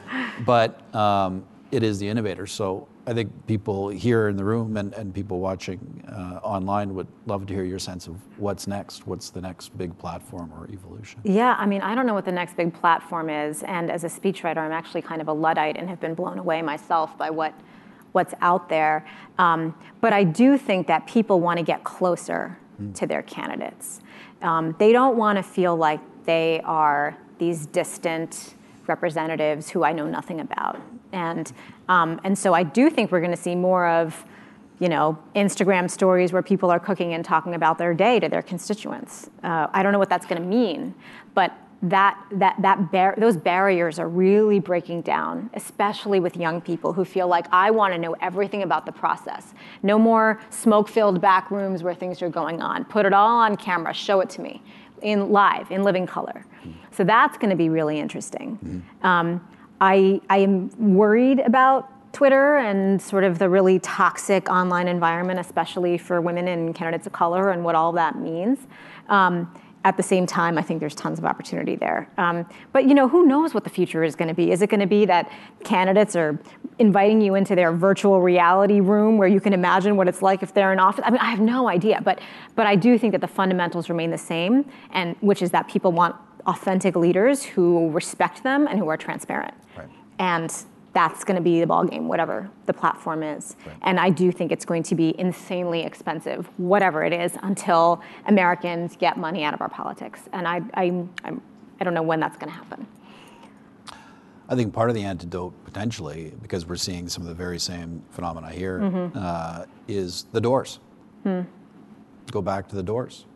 [0.45, 2.47] but um, it is the innovator.
[2.47, 7.09] So I think people here in the room and, and people watching uh, online would
[7.25, 9.07] love to hear your sense of what's next.
[9.07, 11.23] What's the next big platform or evolution?
[11.25, 13.63] Yeah, I mean, I don't know what the next big platform is.
[13.63, 16.61] And as a speechwriter, I'm actually kind of a Luddite and have been blown away
[16.61, 17.55] myself by what
[18.13, 19.07] what's out there.
[19.39, 22.95] Um, but I do think that people want to get closer mm.
[22.95, 24.01] to their candidates.
[24.43, 28.55] Um, they don't want to feel like they are these distant
[28.87, 30.81] representatives who I know nothing about.
[31.13, 31.53] And,
[31.89, 34.25] um, and so I do think we're going to see more of
[34.81, 38.41] you know, Instagram stories where people are cooking and talking about their day to their
[38.41, 39.29] constituents.
[39.43, 40.95] Uh, I don't know what that's going to mean,
[41.35, 46.93] but that, that, that bar- those barriers are really breaking down, especially with young people
[46.93, 49.55] who feel like, I want to know everything about the process.
[49.83, 52.85] No more smoke filled back rooms where things are going on.
[52.85, 54.63] Put it all on camera, show it to me
[55.01, 56.45] in live, in living color.
[56.91, 58.59] So that's going to be really interesting.
[58.63, 59.07] Mm-hmm.
[59.07, 59.49] Um,
[59.81, 65.97] I, I am worried about Twitter and sort of the really toxic online environment, especially
[65.97, 68.59] for women and candidates of color, and what all that means.
[69.09, 72.11] Um, at the same time, I think there's tons of opportunity there.
[72.19, 74.51] Um, but you know, who knows what the future is going to be?
[74.51, 75.31] Is it going to be that
[75.65, 76.39] candidates are
[76.79, 80.53] inviting you into their virtual reality room where you can imagine what it's like if
[80.53, 81.03] they're in office?
[81.07, 82.21] I mean, I have no idea, but
[82.57, 85.93] but I do think that the fundamentals remain the same, and which is that people
[85.93, 86.15] want
[86.47, 89.55] authentic leaders who respect them and who are transparent.
[89.77, 89.89] Right.
[90.19, 90.55] And
[90.93, 93.57] that's going to be the ball game, whatever the platform is.
[93.65, 93.77] Right.
[93.83, 98.97] And I do think it's going to be insanely expensive, whatever it is, until Americans
[98.97, 100.23] get money out of our politics.
[100.33, 100.85] And I, I,
[101.25, 101.41] I'm,
[101.81, 102.87] I don't know when that's going to happen.
[104.49, 108.03] I think part of the antidote, potentially, because we're seeing some of the very same
[108.11, 109.17] phenomena here, Mm-hmm.
[109.17, 110.81] uh, is the doors.
[111.23, 111.43] Hmm.
[112.33, 113.27] Go back to the doors.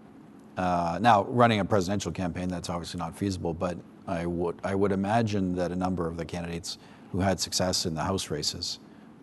[0.56, 3.76] Uh, now, running a presidential campaign, that's obviously not feasible, but
[4.08, 6.78] I would, I would imagine that a number of the candidates
[7.14, 8.80] who had success in the House races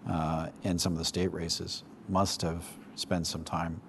[0.10, 3.82] uh, and some of the state races must have spent some time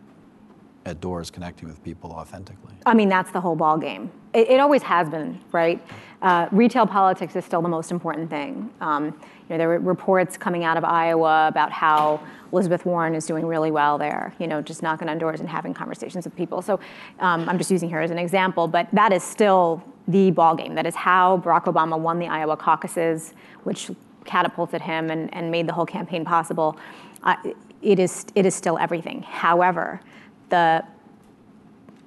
[0.84, 2.74] at doors connecting with people authentically.
[2.84, 4.10] I mean, that's the whole ball game.
[4.34, 5.80] It, it always has been, right?
[6.20, 8.70] Uh, retail politics is still the most important thing.
[8.80, 9.12] Um, you
[9.50, 12.20] know, there were reports coming out of Iowa about how
[12.52, 14.34] Elizabeth Warren is doing really well there.
[14.40, 16.60] You know, just knocking on doors and having conversations with people.
[16.60, 16.80] So
[17.20, 20.74] um, I'm just using her as an example, but that is still the ball game.
[20.74, 23.34] That is how Barack Obama won the Iowa caucuses,
[23.64, 23.90] which
[24.24, 26.76] catapulted him and, and made the whole campaign possible.
[27.22, 27.36] Uh,
[27.80, 29.22] it is it is still everything.
[29.22, 30.00] However,
[30.48, 30.84] the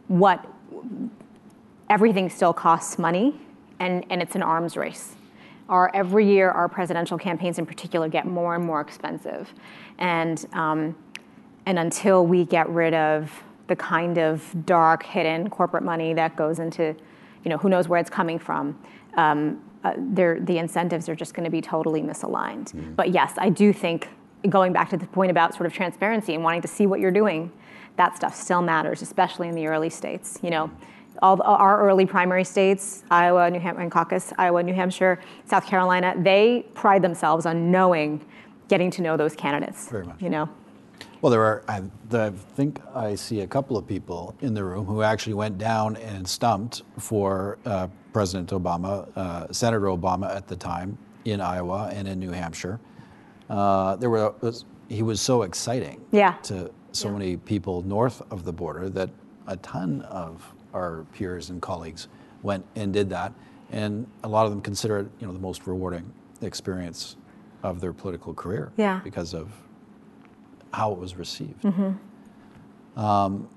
[0.08, 0.46] what
[1.90, 3.40] everything still costs money
[3.80, 5.16] and, and it's an arms race.
[5.68, 9.52] Our, every year, our presidential campaigns in particular get more and more expensive.
[9.98, 10.96] And, um,
[11.66, 13.32] and until we get rid of
[13.68, 16.96] the kind of dark, hidden corporate money that goes into,
[17.44, 18.80] you know, who knows where it's coming from,
[19.18, 22.74] um, Uh, the incentives are just going to be totally misaligned.
[22.74, 22.94] Mm-hmm.
[22.96, 24.10] But yes, I do think,
[24.50, 27.12] going back to the point about sort of transparency and wanting to see what you're
[27.12, 27.52] doing,
[27.96, 30.40] that stuff still matters, especially in the early states.
[30.42, 30.72] You know,
[31.22, 35.68] all the, our early primary states, Iowa, New Hampshire, and caucus, Iowa, New Hampshire, South
[35.68, 38.26] Carolina, they pride themselves on knowing,
[38.68, 39.88] getting to know those candidates.
[39.90, 40.20] Very much.
[40.20, 40.50] You know,
[41.26, 41.82] Well, there are, I,
[42.16, 45.96] I think I see a couple of people in the room who actually went down
[45.96, 52.08] and stumped for uh, President Obama, uh, Senator Obama at the time in Iowa and
[52.08, 52.80] in New Hampshire.
[53.50, 56.34] Uh, there were, was, he was so exciting Yeah.
[56.44, 59.10] to so many people north of the border that
[59.48, 62.08] a ton of our peers and colleagues
[62.44, 63.34] went and did that.
[63.72, 67.16] And a lot of them consider it, you know, the most rewarding experience
[67.64, 69.02] of their political career Yeah.
[69.04, 69.50] because of
[70.76, 71.64] how it was received.
[71.64, 73.00] Mm-hmm.
[73.00, 73.48] Um,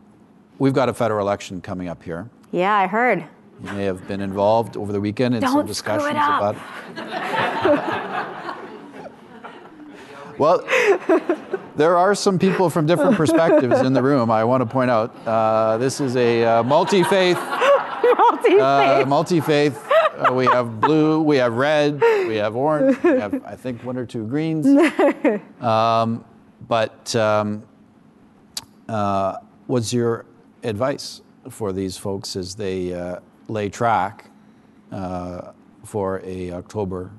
[0.61, 2.31] we've got a federal election coming up here.
[2.53, 3.25] yeah, I heard.
[3.65, 6.55] You may have been involved over the weekend in some Don't it discussions about.
[10.39, 10.63] well,
[11.75, 14.31] there are some people from different perspectives in the room.
[14.31, 17.37] I want to point out uh, this is a uh, multi-faith.
[18.17, 18.61] Multi-faith.
[18.61, 19.89] Uh, multi-faith.
[20.19, 23.97] Uh, we have blue, we have red, we have orange, we have I think one
[23.97, 24.67] or two greens.
[25.61, 26.25] Um,
[26.67, 27.63] but um,
[28.89, 30.27] uh, what's your
[30.63, 34.31] advice for these folks as they uh, lay track
[34.93, 35.53] uh,
[35.85, 37.11] for a October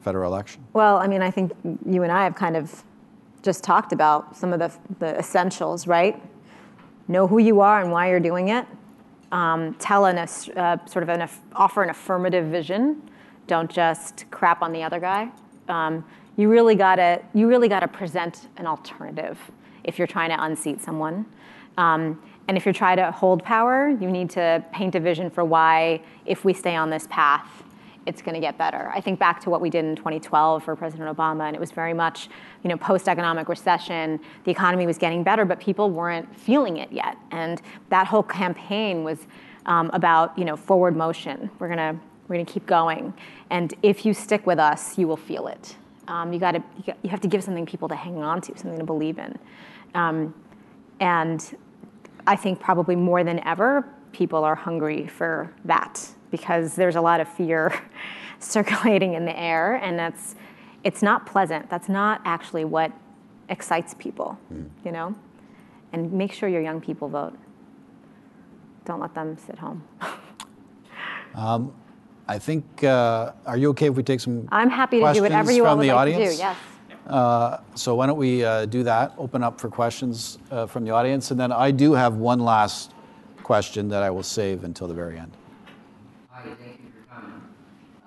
[0.00, 0.64] federal election?
[0.72, 1.52] Well, I mean, I think
[1.84, 2.84] you and I have kind of
[3.42, 6.20] just talked about some of the, the essentials, right?
[7.08, 8.66] Know who you are and why you're doing it.
[9.32, 13.02] Um, tell an uh, sort of an offer an affirmative vision.
[13.46, 15.30] Don't just crap on the other guy.
[15.68, 16.04] Um,
[16.36, 19.38] you really gotta you really gotta present an alternative
[19.84, 21.26] if you're trying to unseat someone.
[21.78, 25.44] Um, and if you're trying to hold power, you need to paint a vision for
[25.44, 27.64] why, if we stay on this path,
[28.06, 28.90] it's going to get better.
[28.94, 31.72] I think back to what we did in 2012 for President Obama, and it was
[31.72, 32.28] very much,
[32.62, 34.20] you know, post-economic recession.
[34.44, 39.02] The economy was getting better, but people weren't feeling it yet, and that whole campaign
[39.02, 39.26] was
[39.66, 41.50] um, about, you know, forward motion.
[41.58, 43.12] We're gonna we're gonna keep going,
[43.50, 45.76] and if you stick with us, you will feel it.
[46.08, 46.62] Um, you got to
[47.02, 49.38] you, have to give something people to hang on to, something to believe in,
[49.94, 50.34] um,
[51.00, 51.56] and
[52.26, 57.20] I think probably more than ever, people are hungry for that because there's a lot
[57.20, 57.72] of fear
[58.38, 60.34] circulating in the air, and that's
[60.84, 61.68] it's not pleasant.
[61.68, 62.92] That's not actually what
[63.48, 64.38] excites people,
[64.84, 65.14] you know.
[65.92, 67.36] And make sure your young people vote.
[68.84, 69.82] Don't let them sit home.
[72.28, 75.44] I think, uh, are you okay if we take some I'm happy to do whatever
[75.44, 76.30] questions you all from would the like audience?
[76.32, 76.42] to do.
[76.42, 76.56] Yes.
[77.06, 79.14] Uh, so why don't we uh, do that?
[79.16, 82.92] Open up for questions uh, from the audience, and then I do have one last
[83.44, 85.30] question that I will save until the very end.
[86.30, 87.42] Hi, thank you for coming.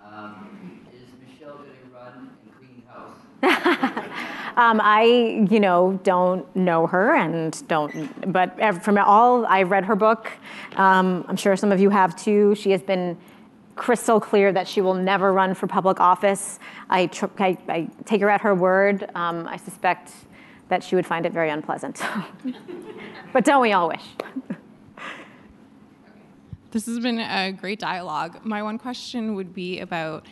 [0.05, 4.05] Um, is Michelle going to run and clean house?
[4.57, 9.85] Um, I, you know, don't know her and don't, but ev- from all, I've read
[9.85, 10.29] her book.
[10.75, 12.55] Um, I'm sure some of you have too.
[12.55, 13.17] She has been
[13.79, 16.59] crystal clear that she will never run for public office.
[16.89, 19.09] I, tr- I, I take her at her word.
[19.15, 20.11] Um, I suspect
[20.67, 22.01] that she would find it very unpleasant.
[23.33, 24.03] but don't we all wish?
[26.71, 28.45] This has been a great dialogue.
[28.45, 30.27] My one question would be about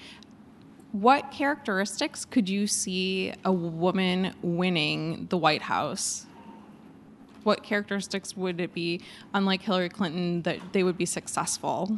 [0.91, 6.27] what characteristics could you see a woman winning the White House?
[7.43, 9.01] What characteristics would it be,
[9.33, 11.97] unlike Hillary Clinton, that they would be successful?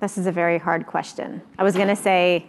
[0.00, 1.42] This is a very hard question.
[1.58, 2.46] I was to say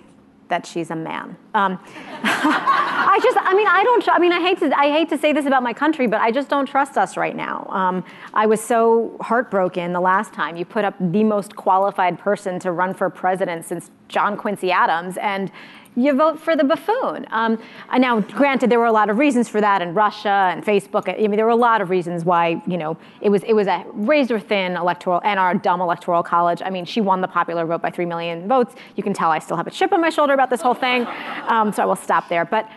[0.50, 1.38] that she's a man.
[1.54, 1.80] Um,
[2.24, 4.10] I just, I mean, I don't.
[4.10, 6.32] I mean, I hate to, I hate to say this about my country, but I
[6.32, 7.68] just don't trust us right now.
[7.70, 12.60] Um, I was so heartbroken the last time you put up the most qualified person
[12.60, 15.52] to run for president since John Quincy Adams, and
[15.96, 17.26] you vote for the buffoon.
[17.32, 17.62] Um,
[17.92, 21.10] and now, granted, there were a lot of reasons for that, and Russia and Facebook.
[21.10, 23.68] I mean, there were a lot of reasons why you know it was it was
[23.68, 26.62] a razor thin electoral and our dumb electoral college.
[26.64, 28.76] I mean, she won the popular vote by three million votes.
[28.96, 31.06] You can tell I still have a chip on my shoulder about this whole thing,
[31.48, 32.46] um, so I will stop there.
[32.46, 32.70] But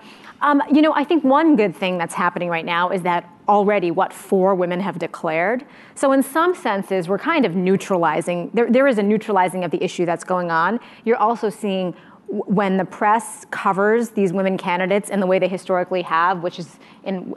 [0.42, 3.90] um, you know, I think one good thing that's happening right now is that already
[3.90, 5.64] what four women have declared.
[5.94, 8.50] So in some senses, we're kind of neutralizing.
[8.52, 10.80] There, there is a neutralizing of the issue that's going on.
[11.04, 11.94] You're also seeing
[12.32, 16.78] when the press covers these women candidates in the way they historically have, which is
[17.04, 17.34] in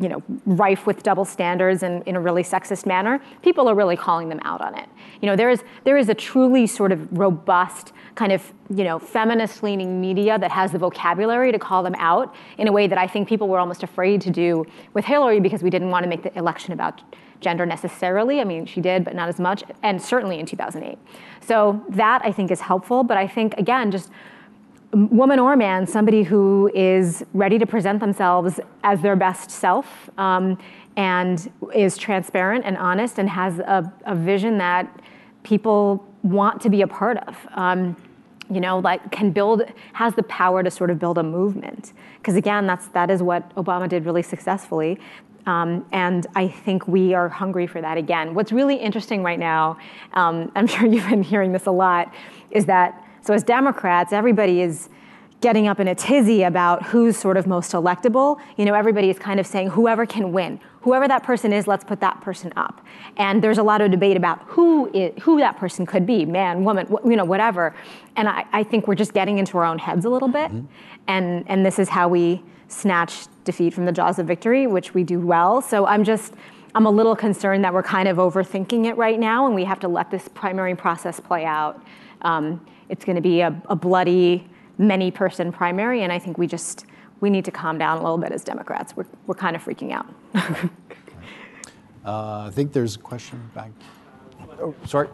[0.00, 3.96] you know rife with double standards and in a really sexist manner, people are really
[3.96, 4.88] calling them out on it.
[5.20, 8.98] You know, there is there is a truly sort of robust kind of you know
[8.98, 12.98] feminist leaning media that has the vocabulary to call them out in a way that
[12.98, 16.08] I think people were almost afraid to do with Hillary because we didn't want to
[16.08, 17.00] make the election about
[17.40, 18.40] gender necessarily.
[18.40, 20.98] I mean, she did, but not as much, and certainly in 2008.
[21.40, 23.02] So that I think is helpful.
[23.02, 24.10] But I think again, just
[24.92, 30.58] woman or man, somebody who is ready to present themselves as their best self um,
[30.96, 35.00] and is transparent and honest and has a, a vision that
[35.42, 37.36] people want to be a part of.
[37.54, 37.96] Um,
[38.50, 39.62] you know, like can build,
[39.94, 41.92] has the power to sort of build a movement.
[42.18, 44.98] Because again, that's that is what Obama did really successfully.
[45.46, 48.34] Um, and I think we are hungry for that again.
[48.34, 49.78] What's really interesting right now,
[50.12, 52.12] um, I'm sure you've been hearing this a lot,
[52.50, 54.88] is that so as Democrats, everybody is
[55.40, 58.40] getting up in a tizzy about who's sort of most electable.
[58.56, 61.84] You know, everybody is kind of saying whoever can win, whoever that person is, let's
[61.84, 62.84] put that person up.
[63.16, 66.64] And there's a lot of debate about who is, who that person could be, man,
[66.64, 67.74] woman, wh- you know, whatever.
[68.16, 70.50] And I, I think we're just getting into our own heads a little bit.
[71.08, 75.04] And and this is how we snatch defeat from the jaws of victory, which we
[75.04, 75.62] do well.
[75.62, 76.34] So I'm just.
[76.74, 79.78] I'm a little concerned that we're kind of overthinking it right now, and we have
[79.80, 81.84] to let this primary process play out.
[82.22, 86.86] Um, it's going to be a, a bloody, many-person primary, and I think we just
[87.22, 88.94] we need to calm down a little bit as Democrats.
[88.94, 90.06] We're we're kind of freaking out.
[92.04, 93.70] Uh, I think there's a question back.
[94.58, 95.06] Oh, sorry.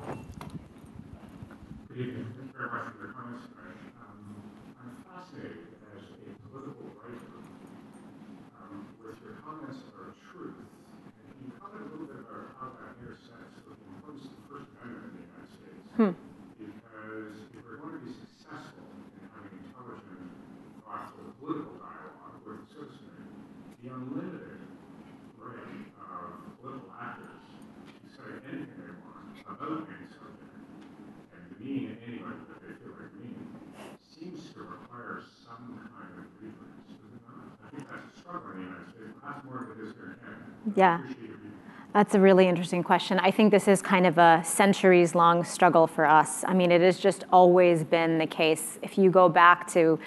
[1.93, 2.33] Good evening.
[2.33, 3.77] Thank you very much for your comments tonight.
[4.09, 4.41] Um,
[4.81, 7.29] I'm fascinated as a political writer
[8.57, 10.57] um, with your comments about truth.
[10.57, 14.33] And can you comment a little bit about how that intersects with the importance of
[14.33, 15.85] the First Amendment in the United States?
[15.93, 18.89] Because if we're going to be successful
[19.21, 20.25] in having intelligent,
[20.89, 23.29] thoughtful political dialogue with the citizenry,
[23.85, 24.57] the unlimited
[25.39, 25.71] array
[26.03, 27.47] of political actors
[28.03, 30.59] to say anything they want about any subject
[31.31, 33.55] and demean anybody that they feel like demeaning
[34.03, 37.55] seems to require some kind of redress, does it not?
[37.63, 40.11] I think that's a struggle in the United States, perhaps more than it is here
[40.11, 40.58] in Canada.
[40.77, 41.01] Yeah.
[41.95, 43.19] That's a really interesting question.
[43.19, 46.45] I think this is kind of a centuries long struggle for us.
[46.47, 48.79] I mean, it has just always been the case.
[48.83, 49.99] If you go back to,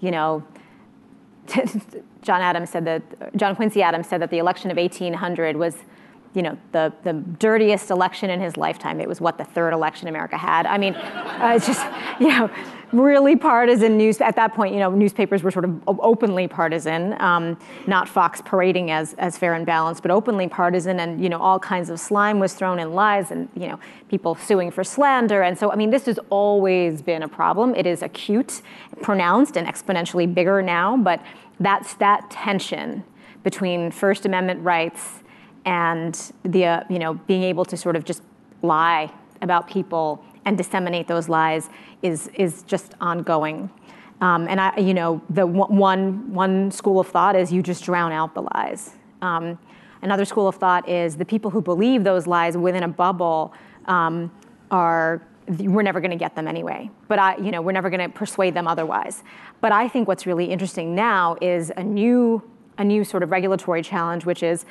[0.00, 0.44] you know,
[2.22, 5.76] John Adams said that, John Quincy Adams said that the election of 1800 was,
[6.34, 9.00] you know, the, the dirtiest election in his lifetime.
[9.00, 10.66] It was what the third election America had.
[10.66, 11.84] I mean, uh, it's just,
[12.20, 12.50] you know,
[12.92, 14.20] really partisan news.
[14.20, 18.90] At that point, you know, newspapers were sort of openly partisan, um, not Fox parading
[18.90, 22.38] as, as fair and balanced, but openly partisan, and you know, all kinds of slime
[22.38, 23.78] was thrown in lies, and you know,
[24.08, 25.42] people suing for slander.
[25.42, 27.74] And so, I mean, this has always been a problem.
[27.74, 28.62] It is acute,
[29.02, 30.96] pronounced, and exponentially bigger now.
[30.96, 31.22] But
[31.58, 33.04] that's that tension
[33.42, 35.22] between First Amendment rights
[35.64, 38.22] and the uh, you know being able to sort of just
[38.62, 39.12] lie
[39.42, 41.68] about people and disseminate those lies
[42.02, 43.70] is is just ongoing.
[44.20, 48.12] Um, and I, you know, the one- one school of thought is you just drown
[48.12, 48.96] out the lies.
[49.22, 49.58] Um,
[50.02, 53.54] another school of thought is the people who believe those lies within a bubble
[53.86, 54.30] um,
[54.70, 55.22] are
[55.58, 56.90] we're never going to get them anyway.
[57.08, 59.24] But I, you know, we're never going to persuade them otherwise.
[59.60, 62.42] But I think what's really interesting now is a new,
[62.78, 64.64] a new sort of regulatory challenge, which is,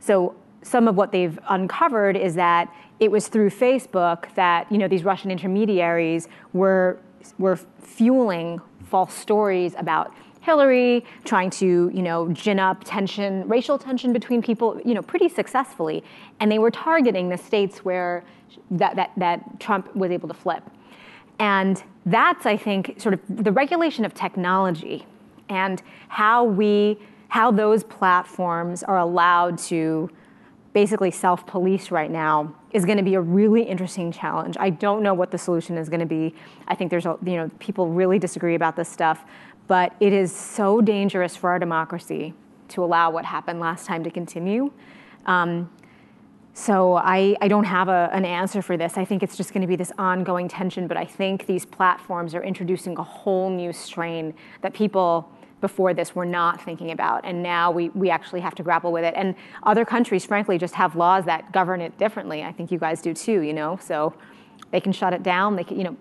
[0.00, 0.34] so
[0.64, 5.04] some of what they've uncovered is that it was through Facebook that you know these
[5.04, 6.98] Russian intermediaries were
[7.38, 10.12] were fueling false stories about
[10.44, 15.28] Hillary, trying to, you know, gin up tension, racial tension between people, you know, pretty
[15.30, 16.04] successfully.
[16.38, 18.24] And they were targeting the states where
[18.70, 20.62] that, that, that Trump was able to flip.
[21.38, 25.06] And that's, I think, sort of the regulation of technology
[25.48, 26.98] and how we,
[27.28, 30.10] how those platforms are allowed to
[30.74, 34.56] basically self-police right now is going to be a really interesting challenge.
[34.60, 36.34] I don't know what the solution is going to be.
[36.68, 39.24] I think there's, a, you know, people really disagree about this stuff.
[39.68, 42.34] But it is so dangerous for our democracy
[42.68, 44.72] to allow what happened last time to continue.
[45.26, 45.70] Um,
[46.54, 48.98] so I, I don't have a, an answer for this.
[48.98, 50.86] I think it's just going to be this ongoing tension.
[50.88, 55.30] But I think these platforms are introducing a whole new strain that people
[55.64, 57.22] before this we were not thinking about.
[57.24, 59.14] And now we, we actually have to grapple with it.
[59.16, 62.42] And other countries, frankly, just have laws that govern it differently.
[62.42, 63.78] I think you guys do too, you know?
[63.80, 64.12] So
[64.72, 65.96] they can shut it down, they can, you know,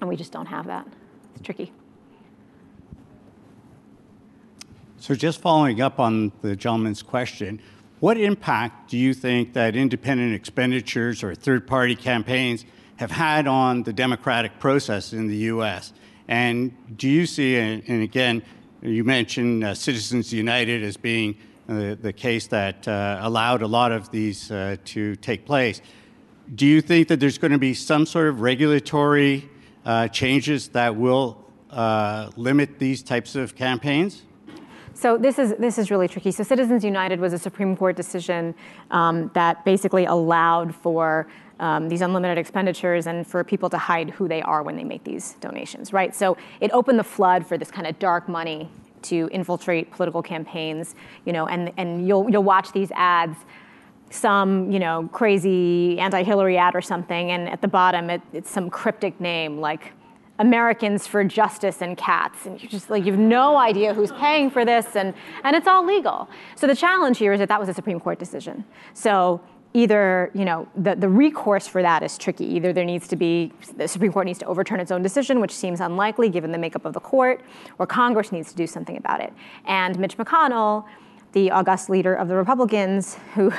[0.00, 0.86] and we just don't have that.
[1.34, 1.72] It's tricky.
[5.00, 7.60] So just following up on the gentleman's question,
[7.98, 12.64] what impact do you think that independent expenditures or third-party campaigns
[12.98, 15.92] have had on the democratic process in the U.S.?
[16.28, 18.44] And do you see, and again,
[18.82, 21.36] you mentioned uh, Citizens United as being
[21.68, 25.80] uh, the case that uh, allowed a lot of these uh, to take place.
[26.52, 29.48] Do you think that there's going to be some sort of regulatory
[29.84, 34.22] uh, changes that will uh, limit these types of campaigns?
[34.94, 36.30] So this is this is really tricky.
[36.30, 38.54] So Citizens United was a Supreme Court decision
[38.90, 41.26] um, that basically allowed for
[41.60, 45.04] um, these unlimited expenditures and for people to hide who they are when they make
[45.04, 46.14] these donations, right?
[46.14, 48.68] So it opened the flood for this kind of dark money
[49.02, 53.38] to infiltrate political campaigns, you know, and and you'll you'll watch these ads
[54.10, 58.68] some you know crazy anti-Hillary ad or something, and at the bottom it, it's some
[58.68, 59.92] cryptic name like
[60.38, 62.46] Americans for Justice and Cats.
[62.46, 65.14] And you just like, you have no idea who's paying for this, and,
[65.44, 66.28] and it's all legal.
[66.56, 68.64] So the challenge here is that that was a Supreme Court decision.
[68.94, 69.40] So
[69.74, 72.44] either, you know, the, the recourse for that is tricky.
[72.44, 75.52] Either there needs to be, the Supreme Court needs to overturn its own decision, which
[75.52, 77.42] seems unlikely given the makeup of the court,
[77.78, 79.32] or Congress needs to do something about it.
[79.66, 80.84] And Mitch McConnell,
[81.32, 83.50] the august leader of the Republicans, who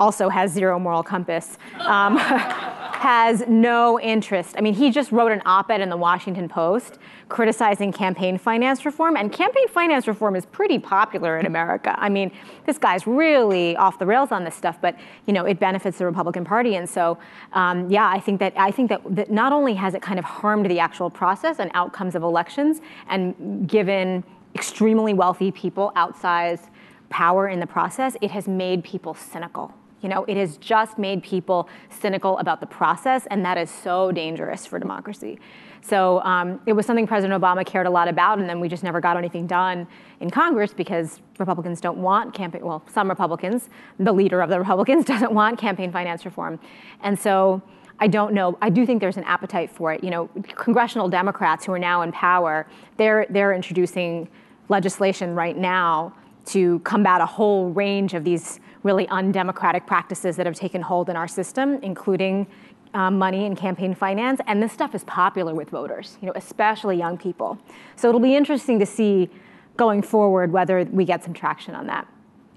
[0.00, 2.16] also has zero moral compass, um,
[2.98, 4.54] has no interest.
[4.58, 8.86] I mean, he just wrote an op ed in the Washington Post criticizing campaign finance
[8.86, 11.94] reform, and campaign finance reform is pretty popular in America.
[11.98, 12.32] I mean,
[12.66, 14.96] this guy's really off the rails on this stuff, but
[15.26, 17.18] you know, it benefits the Republican Party, and so
[17.52, 20.24] um, yeah, I think that I think that, that not only has it kind of
[20.24, 24.24] harmed the actual process and outcomes of elections, and given
[24.54, 26.68] extremely wealthy people outsized
[27.10, 29.74] power in the process, it has made people cynical.
[30.00, 34.12] You know, it has just made people cynical about the process, and that is so
[34.12, 35.38] dangerous for democracy.
[35.80, 38.84] So um, it was something President Obama cared a lot about, and then we just
[38.84, 39.86] never got anything done
[40.20, 42.64] in Congress because Republicans don't want campaign.
[42.64, 46.58] Well, some Republicans, the leader of the Republicans, doesn't want campaign finance reform,
[47.02, 47.62] and so.
[48.00, 48.56] I don't know.
[48.62, 50.04] I do think there's an appetite for it.
[50.04, 52.64] You know, congressional Democrats who are now in power,
[52.96, 54.28] they're they're introducing
[54.68, 56.14] legislation right now
[56.48, 61.16] to combat a whole range of these really undemocratic practices that have taken hold in
[61.16, 62.46] our system, including
[62.94, 64.40] um, money and campaign finance.
[64.46, 67.58] And this stuff is popular with voters, you know, especially young people.
[67.96, 69.28] So it'll be interesting to see
[69.76, 72.08] going forward whether we get some traction on that.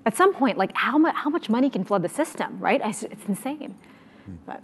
[0.05, 2.81] At some point, like how, mu- how much money can flood the system, right?
[2.83, 3.75] It's, it's insane.
[4.45, 4.63] But.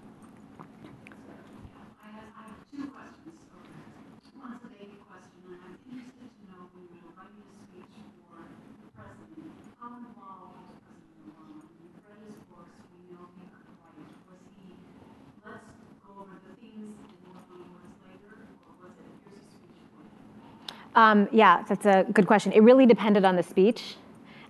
[20.98, 22.52] Um, yeah, that's a good question.
[22.54, 23.96] It really depended on the speech.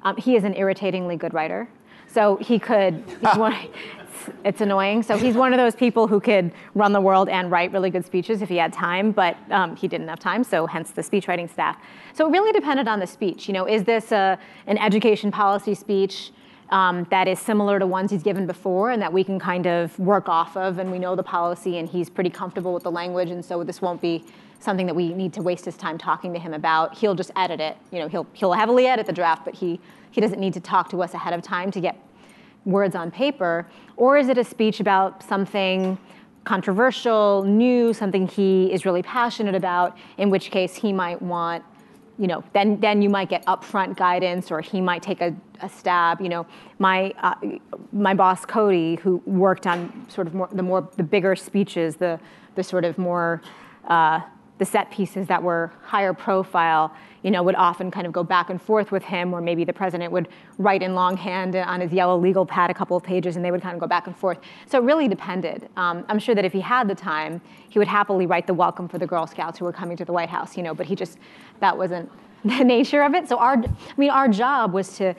[0.03, 1.67] Um, he is an irritatingly good writer.
[2.07, 3.03] So he could,
[3.35, 5.03] one, it's, it's, annoying.
[5.03, 8.05] So he's one of those people who could run the world and write really good
[8.05, 11.27] speeches if he had time, but um, he didn't have time, so hence the speech
[11.27, 11.77] writing staff.
[12.13, 13.49] So it really depended on the speech.
[13.49, 16.31] You know, is this a, an education policy speech?
[16.69, 19.97] Um, that is similar to ones he's given before and that we can kind of
[19.99, 23.29] work off of and we know the policy and he's pretty comfortable with the language
[23.29, 24.25] and so this won't be
[24.59, 26.97] something that we need to waste his time talking to him about.
[26.97, 27.77] He'll just edit it.
[27.91, 29.79] You know, he'll he'll heavily edit the draft, but he
[30.11, 31.97] he doesn't need to talk to us ahead of time to get
[32.65, 33.67] words on paper.
[33.95, 35.97] Or is it a speech about something
[36.43, 41.63] controversial, new, something he is really passionate about, in which case he might want,
[42.17, 45.69] you know, then, then you might get upfront guidance or he might take a, a
[45.69, 46.21] stab.
[46.21, 46.47] You know,
[46.79, 47.35] my, uh,
[47.91, 52.19] my boss, Cody, who worked on sort of more, the more, the bigger speeches, the,
[52.55, 53.41] the sort of more,
[53.87, 54.21] uh,
[54.57, 56.93] the set pieces that were higher profile,
[57.23, 59.73] you know, would often kind of go back and forth with him, or maybe the
[59.73, 60.27] president would
[60.57, 63.61] write in longhand on his yellow legal pad a couple of pages, and they would
[63.61, 64.39] kind of go back and forth.
[64.65, 65.69] So it really depended.
[65.77, 68.87] Um, I'm sure that if he had the time, he would happily write the welcome
[68.87, 70.95] for the Girl Scouts who were coming to the White House, you know, but he
[70.95, 71.17] just,
[71.59, 72.09] that wasn't
[72.45, 73.27] the nature of it.
[73.27, 75.13] So our, I mean, our job was to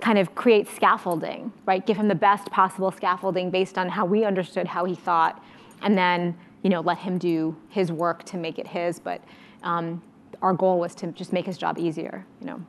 [0.00, 1.84] kind of create scaffolding, right?
[1.84, 5.42] Give him the best possible scaffolding based on how we understood how he thought,
[5.82, 8.98] and then you know, let him do his work to make it his.
[8.98, 9.22] But
[9.62, 10.02] um,
[10.42, 12.64] our goal was to just make his job easier, you know.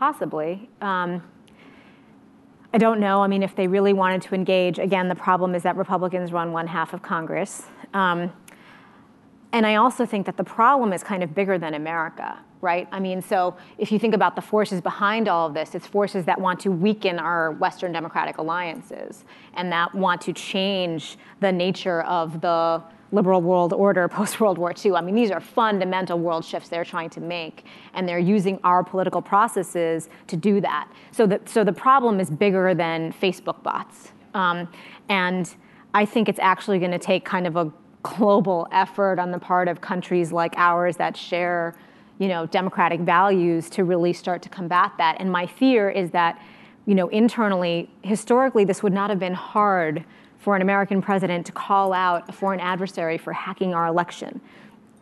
[0.00, 0.70] Possibly.
[0.80, 1.22] Um,
[2.72, 3.22] I don't know.
[3.22, 6.52] I mean, if they really wanted to engage, again, the problem is that Republicans run
[6.52, 7.64] one half of Congress.
[7.92, 8.32] Um,
[9.52, 12.88] and I also think that the problem is kind of bigger than America, right?
[12.90, 16.24] I mean, so if you think about the forces behind all of this, it's forces
[16.24, 22.00] that want to weaken our Western democratic alliances and that want to change the nature
[22.04, 22.82] of the
[23.12, 24.94] liberal world order post World War II.
[24.94, 28.82] I mean, these are fundamental world shifts they're trying to make, and they're using our
[28.84, 30.90] political processes to do that.
[31.12, 34.12] So the, so the problem is bigger than Facebook bots.
[34.34, 34.68] Um,
[35.08, 35.54] and
[35.92, 39.68] I think it's actually going to take kind of a global effort on the part
[39.68, 41.74] of countries like ours that share
[42.20, 45.16] you know, democratic values to really start to combat that.
[45.18, 46.40] And my fear is that,
[46.84, 50.04] you know, internally, historically, this would not have been hard
[50.40, 54.40] for an American president to call out a foreign adversary for hacking our election.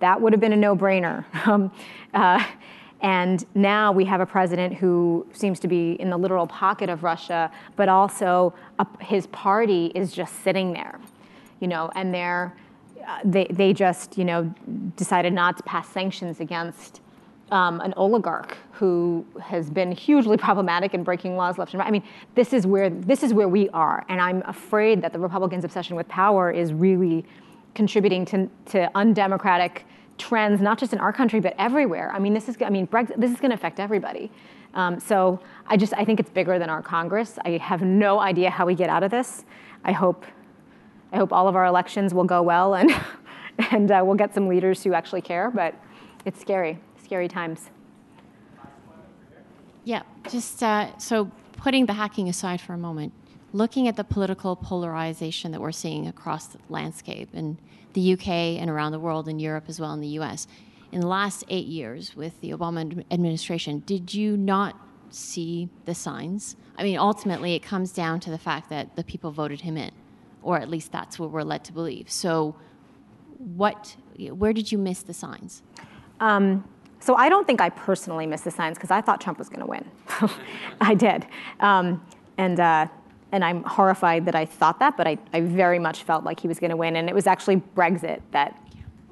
[0.01, 1.25] That would have been a no brainer.
[1.49, 1.73] Um,
[2.13, 2.45] uh,
[3.01, 7.05] and now we have a president who seems to be in the literal pocket of
[7.05, 10.99] Russia, but also a, his party is just sitting there,
[11.61, 12.57] you know, and they're,
[13.07, 14.53] uh, they, they just, you know,
[14.97, 17.01] decided not to pass sanctions against
[17.51, 21.89] um, an oligarch who has been hugely problematic in breaking laws left and right.
[21.89, 25.19] I mean, this is where this is where we are, and I'm afraid that the
[25.19, 27.25] Republicans' obsession with power is really
[27.75, 29.85] contributing to, to undemocratic
[30.17, 32.11] trends, not just in our country but everywhere.
[32.13, 34.31] I mean, this is I mean, Brexit, this is going to affect everybody.
[34.75, 37.39] Um, so I just I think it's bigger than our Congress.
[37.45, 39.45] I have no idea how we get out of this.
[39.85, 40.25] I hope
[41.13, 42.91] I hope all of our elections will go well and
[43.71, 45.51] and uh, we'll get some leaders who actually care.
[45.51, 45.75] But
[46.25, 46.79] it's scary
[47.09, 47.71] scary times.
[49.85, 53.15] Yeah, just uh, so putting the hacking aside for a moment,
[53.55, 57.57] looking at the political polarization that we're seeing across the landscape in
[57.95, 58.29] the UK
[58.61, 60.47] and around the world, in Europe as well, in the US,
[60.93, 64.77] in the last eight years with the Obama administration, did you not
[65.09, 66.57] see the signs?
[66.77, 69.93] I mean, ultimately, it comes down to the fact that the people voted him in,
[70.43, 72.11] or at least that's what we're led to believe.
[72.11, 72.55] So,
[73.39, 75.63] what, where did you miss the signs?
[76.21, 76.65] Um,
[77.01, 79.61] so I don't think I personally missed the signs because I thought Trump was going
[79.61, 79.85] to win.
[80.81, 81.27] I did.
[81.61, 82.05] Um,
[82.37, 82.87] and, uh,
[83.33, 86.49] and I'm horrified that I thought that, but I, I very much felt like he
[86.49, 86.97] was going to win.
[86.97, 88.61] And it was actually Brexit that,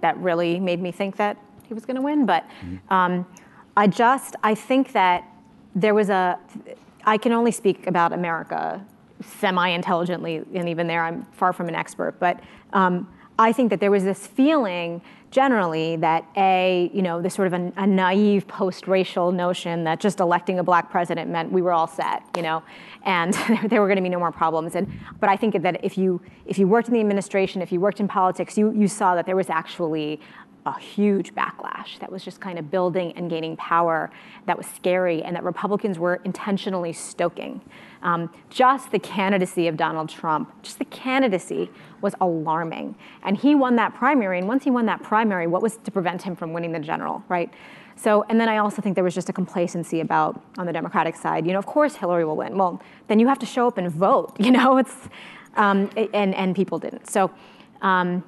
[0.01, 2.27] that really made me think that he was going to win.
[2.27, 2.45] But
[2.91, 3.27] um,
[3.77, 5.25] I just, I think that
[5.75, 6.39] there was a,
[7.05, 8.85] I can only speak about America
[9.23, 12.41] semi-intelligently, and even there I'm far from an expert, but
[12.73, 13.09] um,
[13.39, 17.53] I think that there was this feeling generally that a you know this sort of
[17.53, 21.87] a, a naive post-racial notion that just electing a black president meant we were all
[21.87, 22.63] set you know
[23.05, 23.35] and
[23.69, 24.75] there were going to be no more problems.
[24.75, 27.81] And but i think that if you if you worked in the administration if you
[27.81, 30.21] worked in politics you you saw that there was actually
[30.67, 34.11] a huge backlash that was just kind of building and gaining power
[34.47, 37.61] that was scary and that republicans were intentionally stoking.
[38.03, 41.71] Um, just the candidacy of donald trump just the candidacy
[42.07, 42.95] was alarming.
[43.25, 44.39] And he won that primary.
[44.39, 47.23] And once he won that primary, what was to prevent him from winning the general,
[47.29, 47.53] right?
[47.97, 51.17] So, and then I also think there was just a complacency about on the Democratic
[51.17, 51.47] side.
[51.47, 52.57] You know, of course Hillary will win.
[52.57, 54.37] Well, then you have to show up and vote.
[54.47, 54.97] You know, it's
[55.57, 57.11] um, and and people didn't.
[57.11, 57.33] So,
[57.83, 58.23] um,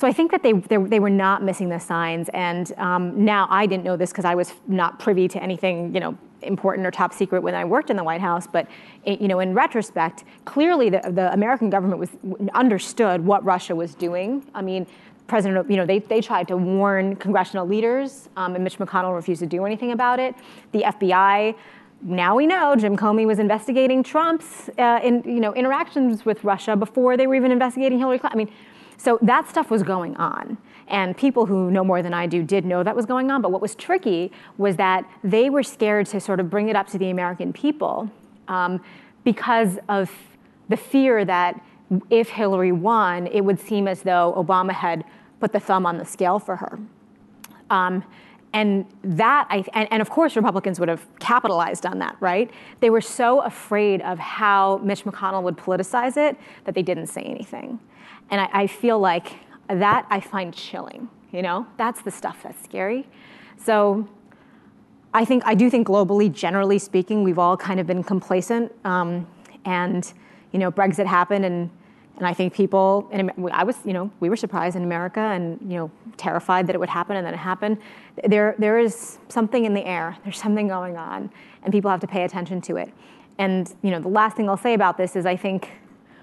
[0.00, 2.30] so I think that they, they, they were not missing the signs.
[2.30, 6.00] And um, now I didn't know this because I was not privy to anything, you
[6.00, 8.46] know, important or top secret when I worked in the White House.
[8.46, 8.66] But
[9.04, 12.10] you know, in retrospect, clearly the, the American government was
[12.54, 14.44] understood what Russia was doing.
[14.54, 14.86] I mean,
[15.26, 19.40] President, you know, they, they tried to warn congressional leaders, um, and Mitch McConnell refused
[19.40, 20.34] to do anything about it.
[20.72, 21.54] The FBI
[22.02, 26.74] now we know Jim Comey was investigating Trump's uh, in, you know, interactions with Russia
[26.74, 28.40] before they were even investigating Hillary Clinton.
[28.40, 28.54] I mean,
[28.96, 30.56] so that stuff was going on.
[30.90, 33.40] And people who know more than I do did know that was going on.
[33.40, 36.88] But what was tricky was that they were scared to sort of bring it up
[36.88, 38.10] to the American people
[38.48, 38.82] um,
[39.24, 40.10] because of
[40.68, 41.60] the fear that
[42.10, 45.04] if Hillary won, it would seem as though Obama had
[45.38, 46.78] put the thumb on the scale for her.
[47.70, 48.04] Um,
[48.52, 52.50] and that, I, and, and, of course, Republicans would have capitalized on that, right?
[52.80, 57.22] They were so afraid of how Mitch McConnell would politicize it that they didn't say
[57.22, 57.78] anything.
[58.28, 59.36] And I, I feel like
[59.78, 61.66] that I find chilling, you know?
[61.76, 63.06] That's the stuff that's scary.
[63.56, 64.08] So
[65.14, 68.72] I think, I do think globally, generally speaking, we've all kind of been complacent.
[68.84, 69.26] Um,
[69.64, 70.12] and,
[70.52, 71.70] you know, Brexit happened and
[72.20, 75.58] and I think people, and I was, you know, we were surprised in America and,
[75.62, 77.78] you know, terrified that it would happen and then it happened.
[78.22, 80.18] There, there is something in the air.
[80.22, 81.30] There's something going on
[81.62, 82.92] and people have to pay attention to it.
[83.38, 85.70] And, you know, the last thing I'll say about this is I think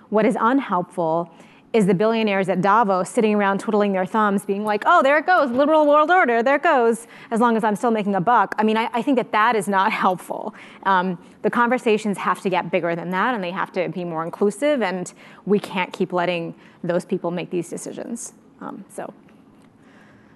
[0.09, 1.33] what is unhelpful
[1.73, 5.25] is the billionaires at Davos sitting around twiddling their thumbs, being like, oh, there it
[5.25, 8.55] goes, liberal world order, there it goes, as long as I'm still making a buck.
[8.57, 10.55] I mean, I, I think that that is not helpful.
[10.83, 14.23] Um, the conversations have to get bigger than that, and they have to be more
[14.23, 15.11] inclusive, and
[15.45, 18.33] we can't keep letting those people make these decisions.
[18.61, 19.13] Um, so,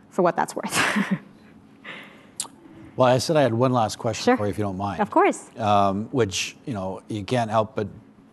[0.09, 0.77] for what that's worth.
[2.97, 4.37] well, I said I had one last question sure.
[4.37, 4.99] for you, if you don't mind.
[4.99, 5.49] Of course.
[5.57, 7.87] Um, which, you know, you can't help but.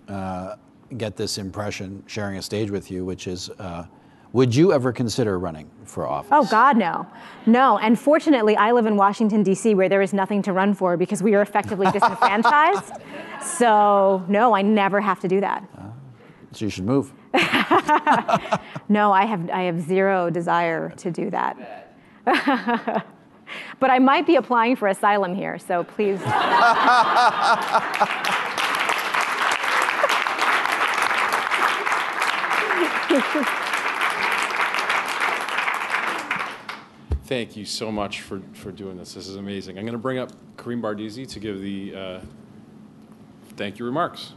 [0.08, 0.56] Uh,
[0.96, 3.84] get this impression sharing a stage with you, which is uh,
[4.32, 6.30] would you ever consider running for office?
[6.32, 7.06] Oh, God, no.
[7.46, 7.78] No.
[7.78, 11.22] And fortunately, I live in Washington, D.C., where there is nothing to run for because
[11.22, 12.92] we are effectively disenfranchised.
[13.42, 15.66] So, no, I never have to do that.
[15.76, 15.84] Uh,
[16.52, 17.12] so you should move.
[18.88, 21.94] no, I have, I have zero desire to do that.
[23.80, 26.20] but I might be applying for asylum here, so please.
[37.24, 39.14] Thank you so much for, for doing this.
[39.14, 39.76] This is amazing.
[39.76, 42.20] I'm going to bring up Karim Bardeesy to give the uh,
[43.56, 44.32] thank you remarks.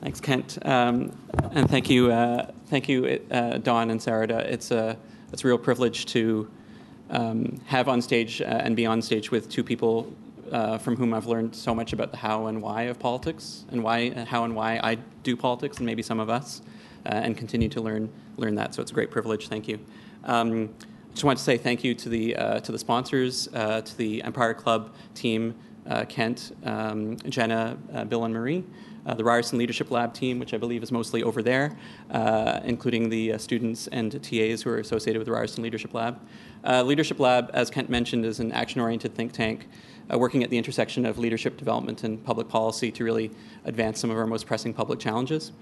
[0.00, 1.16] Thanks, Kent, um,
[1.52, 4.40] and thank you, uh, thank you, uh, Don and Sarada.
[4.40, 4.98] It's a
[5.32, 6.50] it's a real privilege to
[7.10, 10.12] um, have on stage uh, and be on stage with two people
[10.52, 13.82] uh, from whom I've learned so much about the how and why of politics, and
[13.82, 16.62] why, how and why I do politics, and maybe some of us,
[17.06, 18.74] uh, and continue to learn learn that.
[18.74, 19.48] So it's a great privilege.
[19.48, 19.78] Thank you.
[20.24, 20.70] Um,
[21.12, 24.22] just want to say thank you to the uh, to the sponsors, uh, to the
[24.22, 25.54] Empire Club team,
[25.88, 28.64] uh, Kent, um, Jenna, uh, Bill, and Marie.
[29.04, 31.76] Uh, the Ryerson Leadership Lab team, which I believe is mostly over there,
[32.12, 36.20] uh, including the uh, students and TAs who are associated with the Ryerson Leadership Lab.
[36.64, 39.66] Leadership Lab, as Kent mentioned, is an action oriented think tank
[40.12, 43.30] uh, working at the intersection of leadership development and public policy to really
[43.64, 45.52] advance some of our most pressing public challenges.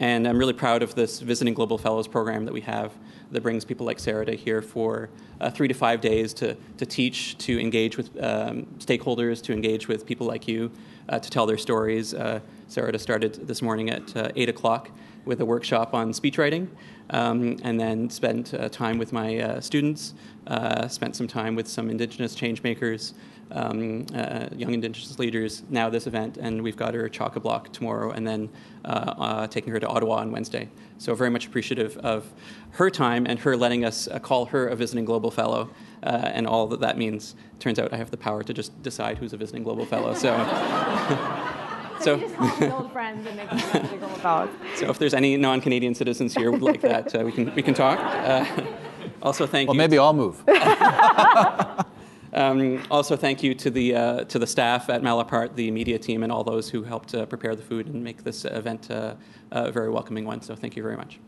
[0.00, 2.92] And I'm really proud of this Visiting Global Fellows program that we have
[3.30, 5.08] that brings people like Sarada here for
[5.40, 9.86] uh, three to five days to, to teach, to engage with um, stakeholders, to engage
[9.86, 10.70] with people like you,
[11.08, 12.12] uh, to tell their stories.
[12.12, 14.90] Uh, Sarada started this morning at uh, 8 o'clock
[15.24, 16.70] with a workshop on speech writing,
[17.10, 20.14] um, and then spent uh, time with my uh, students,
[20.46, 23.14] uh, spent some time with some Indigenous changemakers,
[23.50, 27.72] um, uh, young Indigenous leaders now this event, and we've got her chock a block
[27.72, 28.48] tomorrow, and then
[28.84, 30.68] uh, uh, taking her to Ottawa on Wednesday.
[30.98, 32.32] So very much appreciative of
[32.72, 35.70] her time and her letting us uh, call her a visiting global fellow,
[36.02, 37.34] uh, and all that that means.
[37.60, 40.14] Turns out I have the power to just decide who's a visiting global fellow.
[40.14, 40.36] So.
[42.00, 42.18] so,
[42.58, 42.90] so
[44.24, 47.98] if there's any non-Canadian citizens here would like that, uh, we can we can talk.
[49.22, 49.78] also, thank well, you.
[49.78, 50.42] Well, maybe I'll move.
[52.34, 56.24] Um, also, thank you to the uh, to the staff at Malaparte, the media team,
[56.24, 59.14] and all those who helped uh, prepare the food and make this event uh,
[59.52, 60.42] a very welcoming one.
[60.42, 61.20] So, thank you very much.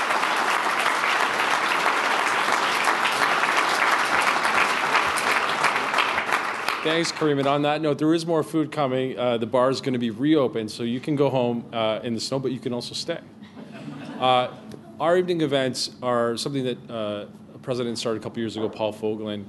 [6.85, 7.41] Thanks, Karim.
[7.41, 9.19] And on that note, there is more food coming.
[9.19, 12.15] Uh, the bar is going to be reopened, so you can go home uh, in
[12.15, 13.19] the snow, but you can also stay.
[14.21, 14.55] Uh,
[15.01, 17.27] our evening events are something that uh,
[17.63, 19.45] president started a couple years ago, Paul Fogelin,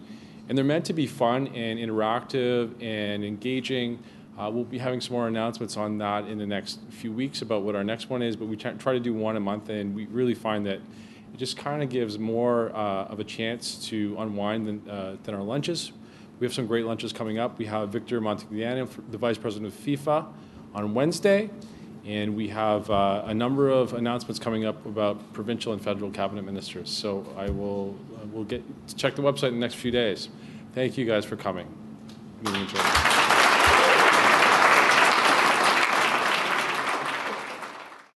[0.48, 4.00] and they're meant to be fun and interactive and engaging.
[4.36, 7.62] Uh, we'll be having some more announcements on that in the next few weeks about
[7.62, 10.08] what our next one is, but we try, to do one a month, and we
[10.08, 10.80] really find that
[11.32, 15.44] it just kind of gives more uh, of a chance to unwind than, than our
[15.44, 15.92] lunches.
[16.40, 17.58] We have some great lunches coming up.
[17.58, 20.26] We have Victor Montagliani, the Vice President of FIFA,
[20.74, 21.50] on Wednesday,
[22.06, 26.44] and we have uh, a number of announcements coming up about provincial and federal cabinet
[26.44, 26.90] ministers.
[26.90, 28.64] So I will uh, we'll get
[28.96, 30.30] check the website in the next few days.
[30.74, 31.68] Thank you guys for coming.